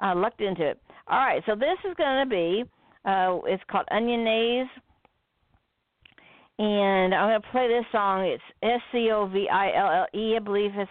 I 0.00 0.12
lucked 0.12 0.40
into 0.40 0.70
it. 0.70 0.80
All 1.08 1.18
right, 1.18 1.42
so 1.46 1.54
this 1.54 1.78
is 1.88 1.94
going 1.96 2.24
to 2.24 2.30
be 2.30 2.64
uh, 3.04 3.38
it's 3.46 3.62
called 3.70 3.86
Onionoise. 3.92 4.68
And 6.58 7.14
I'm 7.14 7.28
going 7.28 7.42
to 7.42 7.48
play 7.50 7.68
this 7.68 7.84
song. 7.90 8.24
It's 8.24 8.42
S 8.62 8.80
C 8.92 9.10
O 9.12 9.26
V 9.26 9.48
I 9.50 9.72
L 9.76 9.90
L 9.90 10.06
E. 10.18 10.36
I 10.36 10.38
believe 10.38 10.70
it's, 10.76 10.90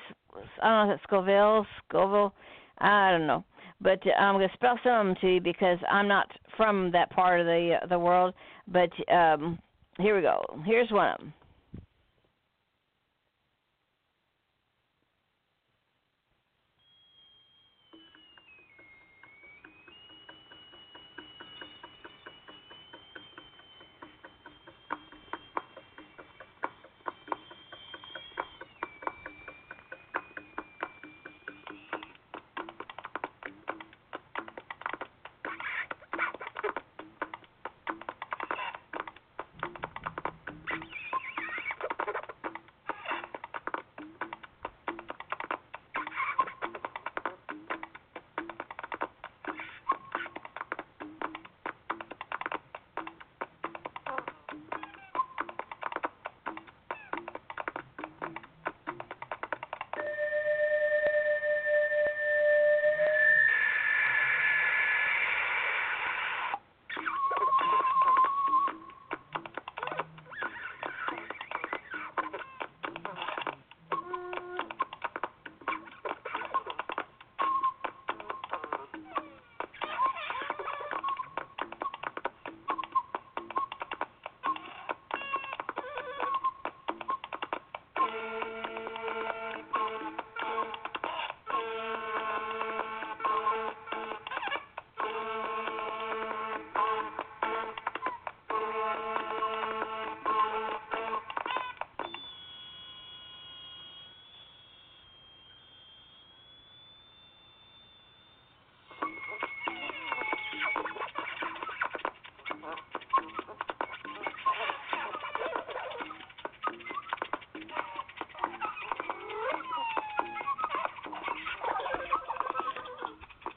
I 0.62 0.68
don't 0.68 0.88
know 0.88 0.94
if 0.94 0.98
it's 0.98 1.04
Scoville, 1.04 1.66
Scoville. 1.88 2.34
I 2.80 3.12
don't 3.12 3.28
know. 3.28 3.46
But 3.80 4.00
I'm 4.20 4.36
going 4.36 4.48
to 4.48 4.54
spell 4.54 4.78
some 4.84 4.94
of 4.94 5.06
them 5.08 5.16
to 5.22 5.36
you 5.36 5.42
because 5.42 5.78
I'm 5.90 6.08
not 6.08 6.30
from 6.58 6.92
that 6.92 7.10
part 7.12 7.40
of 7.40 7.46
the 7.46 7.78
the 7.90 7.98
world. 7.98 8.34
But 8.68 8.90
um, 9.12 9.60
here 10.02 10.16
we 10.16 10.22
go. 10.22 10.44
Here's 10.66 10.92
one 10.92 11.12
of 11.12 11.20
them. 11.20 11.34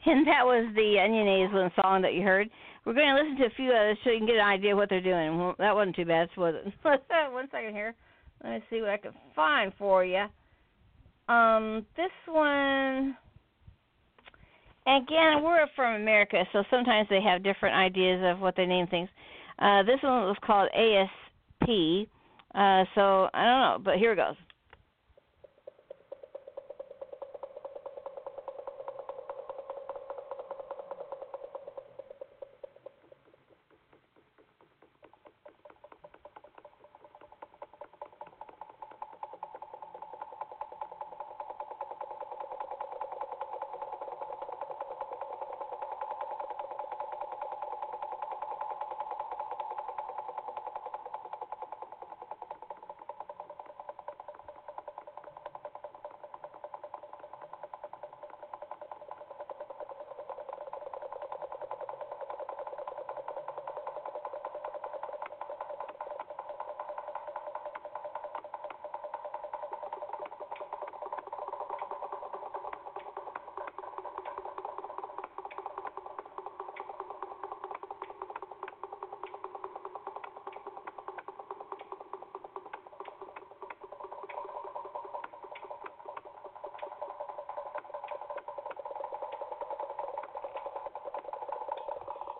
And 0.06 0.26
that 0.26 0.44
was 0.44 0.70
the 0.74 0.96
Onionoise 1.00 1.52
one 1.52 1.72
song 1.80 2.02
that 2.02 2.12
you 2.14 2.22
heard. 2.22 2.50
We're 2.84 2.92
going 2.92 3.14
to 3.16 3.22
listen 3.22 3.38
to 3.38 3.46
a 3.46 3.56
few 3.56 3.70
others 3.70 3.96
so 4.04 4.10
you 4.10 4.18
can 4.18 4.26
get 4.26 4.36
an 4.36 4.42
idea 4.42 4.72
of 4.72 4.78
what 4.78 4.90
they're 4.90 5.00
doing. 5.00 5.38
Well, 5.38 5.54
that 5.58 5.74
wasn't 5.74 5.96
too 5.96 6.04
bad, 6.04 6.28
was 6.36 6.54
it? 6.66 7.32
one 7.32 7.48
second 7.50 7.72
here. 7.72 7.94
Let 8.42 8.52
me 8.52 8.62
see 8.68 8.80
what 8.80 8.90
I 8.90 8.96
can 8.98 9.12
find 9.34 9.72
for 9.78 10.04
you. 10.04 10.26
Um, 11.28 11.86
this 11.96 12.10
one. 12.26 13.16
Again, 14.86 15.42
we're 15.42 15.66
from 15.74 16.02
America, 16.02 16.44
so 16.52 16.62
sometimes 16.70 17.08
they 17.08 17.22
have 17.22 17.42
different 17.42 17.74
ideas 17.74 18.20
of 18.22 18.40
what 18.40 18.54
they 18.54 18.66
name 18.66 18.86
things. 18.86 19.08
Uh, 19.58 19.82
this 19.84 20.02
one 20.02 20.26
was 20.26 20.36
called 20.44 20.68
ASP. 20.74 22.08
Uh, 22.54 22.84
so 22.94 23.28
I 23.32 23.44
don't 23.44 23.60
know, 23.60 23.78
but 23.82 23.96
here 23.96 24.12
it 24.12 24.16
goes. 24.16 24.36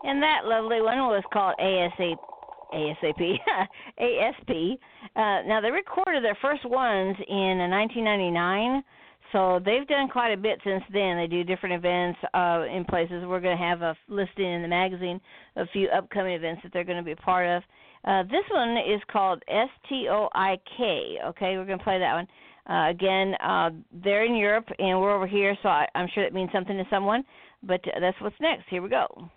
And 0.05 0.23
that 0.23 0.45
lovely 0.45 0.83
one 0.83 0.99
was 1.09 1.25
called 1.33 1.55
ASAP. 1.59 2.17
ASAP, 2.75 3.39
ASP. 3.99 4.81
Uh, 5.17 5.43
now 5.47 5.61
they 5.63 5.71
recorded 5.71 6.25
their 6.25 6.37
first 6.43 6.65
ones 6.65 7.17
in 7.29 7.59
1999, 7.59 8.83
so 9.33 9.61
they've 9.65 9.87
done 9.87 10.09
quite 10.09 10.33
a 10.33 10.37
bit 10.37 10.59
since 10.65 10.83
then. 10.93 11.17
They 11.17 11.29
do 11.29 11.45
different 11.45 11.77
events 11.77 12.19
uh, 12.35 12.65
in 12.71 12.85
places. 12.85 13.25
We're 13.27 13.41
going 13.41 13.57
to 13.57 13.63
have 13.63 13.83
a 13.83 13.97
listing 14.09 14.53
in 14.53 14.63
the 14.63 14.69
magazine 14.69 15.21
of 15.57 15.69
a 15.69 15.71
few 15.73 15.89
upcoming 15.89 16.35
events 16.35 16.63
that 16.65 16.73
they're 16.73 16.85
going 16.85 16.99
to 16.99 17.05
be 17.05 17.15
part 17.15 17.47
of. 17.47 17.63
Uh, 18.05 18.23
this 18.25 18.45
one 18.51 18.77
is 18.77 19.01
called 19.11 19.43
S 19.49 19.69
T 19.89 20.09
O 20.11 20.29
I 20.35 20.59
K. 20.77 21.19
Okay, 21.27 21.57
we're 21.57 21.65
going 21.65 21.79
to 21.79 21.85
play 21.85 21.99
that 21.99 22.15
one. 22.15 22.27
Uh, 22.69 22.91
again, 22.91 23.35
uh, 23.43 23.71
they're 24.03 24.25
in 24.25 24.35
Europe 24.35 24.67
and 24.79 25.01
we're 25.01 25.15
over 25.15 25.27
here, 25.27 25.57
so 25.63 25.69
I, 25.69 25.87
I'm 25.95 26.09
sure 26.15 26.25
that 26.25 26.35
means 26.35 26.51
something 26.53 26.77
to 26.77 26.85
someone. 26.91 27.25
But 27.63 27.81
uh, 27.89 28.01
that's 28.01 28.21
what's 28.21 28.37
next. 28.41 28.65
Here 28.69 28.83
we 28.83 28.89
go. 28.89 29.31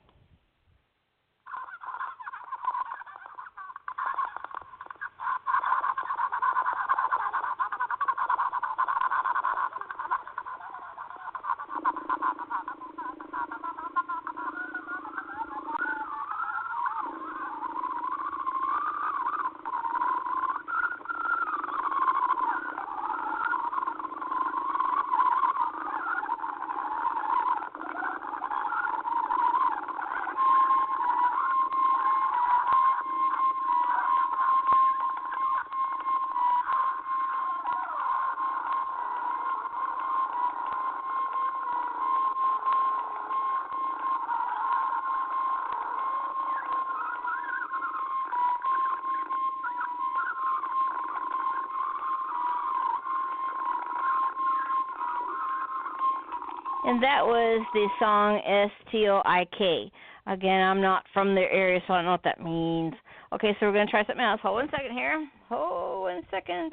And 56.88 57.04
that 57.04 57.20
was 57.22 57.66
the 57.74 57.90
song 58.00 58.40
S 58.48 58.72
T 58.90 59.10
O 59.10 59.22
I 59.26 59.46
K. 59.58 59.92
Again, 60.26 60.62
I'm 60.62 60.82
not 60.82 61.04
from 61.14 61.36
the 61.36 61.42
area, 61.42 61.82
so 61.86 61.94
I 61.94 61.98
don't 61.98 62.06
know 62.06 62.12
what 62.12 62.24
that 62.24 62.42
means. 62.42 62.94
Okay, 63.34 63.52
so 63.60 63.66
we're 63.66 63.74
going 63.74 63.88
to 63.88 63.92
try 63.92 64.06
something 64.06 64.24
else. 64.24 64.40
Hold 64.42 64.56
one 64.56 64.70
second 64.72 64.94
here. 64.94 65.28
Hold 65.50 66.04
one 66.04 66.22
second. 66.32 66.72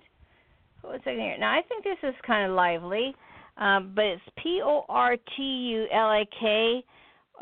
Hold 0.83 0.95
one 0.95 1.01
second 1.01 1.19
here. 1.19 1.37
Now, 1.37 1.51
I 1.53 1.63
think 1.69 1.83
this 1.83 1.99
is 2.05 2.15
kind 2.25 2.49
of 2.49 2.55
lively, 2.55 3.13
um, 3.57 3.91
but 3.97 4.05
it's 4.05 4.23
P 4.41 4.61
O 4.63 4.85
R 4.89 5.17
T 5.17 5.43
U 5.43 5.87
L 5.93 6.13
A 6.13 6.25
K. 6.41 6.85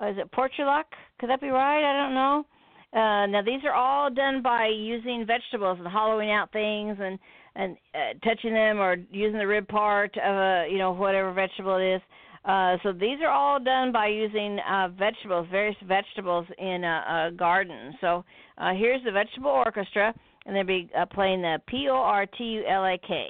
Is 0.08 0.16
it 0.16 0.32
Portulac? 0.32 0.84
Could 1.20 1.28
that 1.28 1.42
be 1.42 1.48
right? 1.48 1.84
I 1.84 2.02
don't 2.02 2.14
know. 2.14 2.46
Uh, 2.94 3.26
now 3.26 3.42
these 3.44 3.60
are 3.64 3.74
all 3.74 4.10
done 4.10 4.40
by 4.40 4.68
using 4.68 5.26
vegetables 5.26 5.78
and 5.78 5.88
hollowing 5.88 6.30
out 6.30 6.50
things 6.52 6.96
and 6.98 7.18
and 7.54 7.76
uh, 7.94 8.18
touching 8.24 8.54
them 8.54 8.78
or 8.80 8.96
using 9.10 9.38
the 9.38 9.46
rib 9.46 9.68
part 9.68 10.16
of 10.16 10.34
a 10.34 10.68
you 10.70 10.78
know 10.78 10.92
whatever 10.92 11.32
vegetable 11.32 11.76
it 11.76 11.96
is. 11.96 12.02
Uh, 12.44 12.76
so 12.82 12.92
these 12.92 13.18
are 13.22 13.30
all 13.30 13.60
done 13.60 13.92
by 13.92 14.08
using 14.08 14.58
uh, 14.68 14.88
vegetables, 14.98 15.46
various 15.50 15.76
vegetables 15.86 16.46
in 16.58 16.82
a, 16.82 17.28
a 17.28 17.36
garden. 17.36 17.94
So 18.00 18.24
uh, 18.58 18.72
here's 18.74 19.02
the 19.04 19.12
vegetable 19.12 19.50
orchestra, 19.50 20.12
and 20.44 20.56
they'll 20.56 20.64
be 20.64 20.90
uh, 20.98 21.06
playing 21.06 21.42
the 21.42 21.58
P 21.68 21.88
O 21.88 21.94
R 21.94 22.26
T 22.26 22.42
U 22.42 22.64
L 22.68 22.84
A 22.84 22.98
K. 23.06 23.26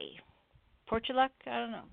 Portulac? 0.90 1.29
I 1.46 1.61
don't 1.61 1.70
know. 1.72 1.85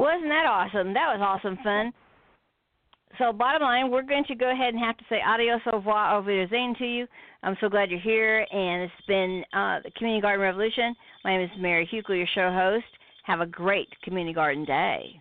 Wasn't 0.00 0.30
that 0.30 0.46
awesome? 0.48 0.94
That 0.94 1.14
was 1.14 1.20
awesome 1.20 1.58
fun. 1.62 1.92
So, 3.18 3.34
bottom 3.34 3.60
line, 3.60 3.90
we're 3.90 4.00
going 4.00 4.24
to 4.28 4.34
go 4.34 4.50
ahead 4.50 4.72
and 4.72 4.82
have 4.82 4.96
to 4.96 5.04
say 5.10 5.20
adios 5.20 5.60
au 5.66 5.76
revoir, 5.76 6.16
au 6.16 6.22
revoir 6.22 6.74
to 6.78 6.86
you. 6.86 7.06
I'm 7.42 7.54
so 7.60 7.68
glad 7.68 7.90
you're 7.90 8.00
here, 8.00 8.46
and 8.50 8.84
it's 8.84 9.06
been 9.06 9.44
uh, 9.52 9.80
the 9.84 9.90
Community 9.98 10.22
Garden 10.22 10.40
Revolution. 10.40 10.94
My 11.22 11.36
name 11.36 11.44
is 11.44 11.50
Mary 11.58 11.86
Hukill, 11.92 12.16
your 12.16 12.26
show 12.34 12.50
host. 12.50 12.86
Have 13.26 13.40
a 13.42 13.46
great 13.46 13.88
Community 14.02 14.32
Garden 14.32 14.64
Day. 14.64 15.20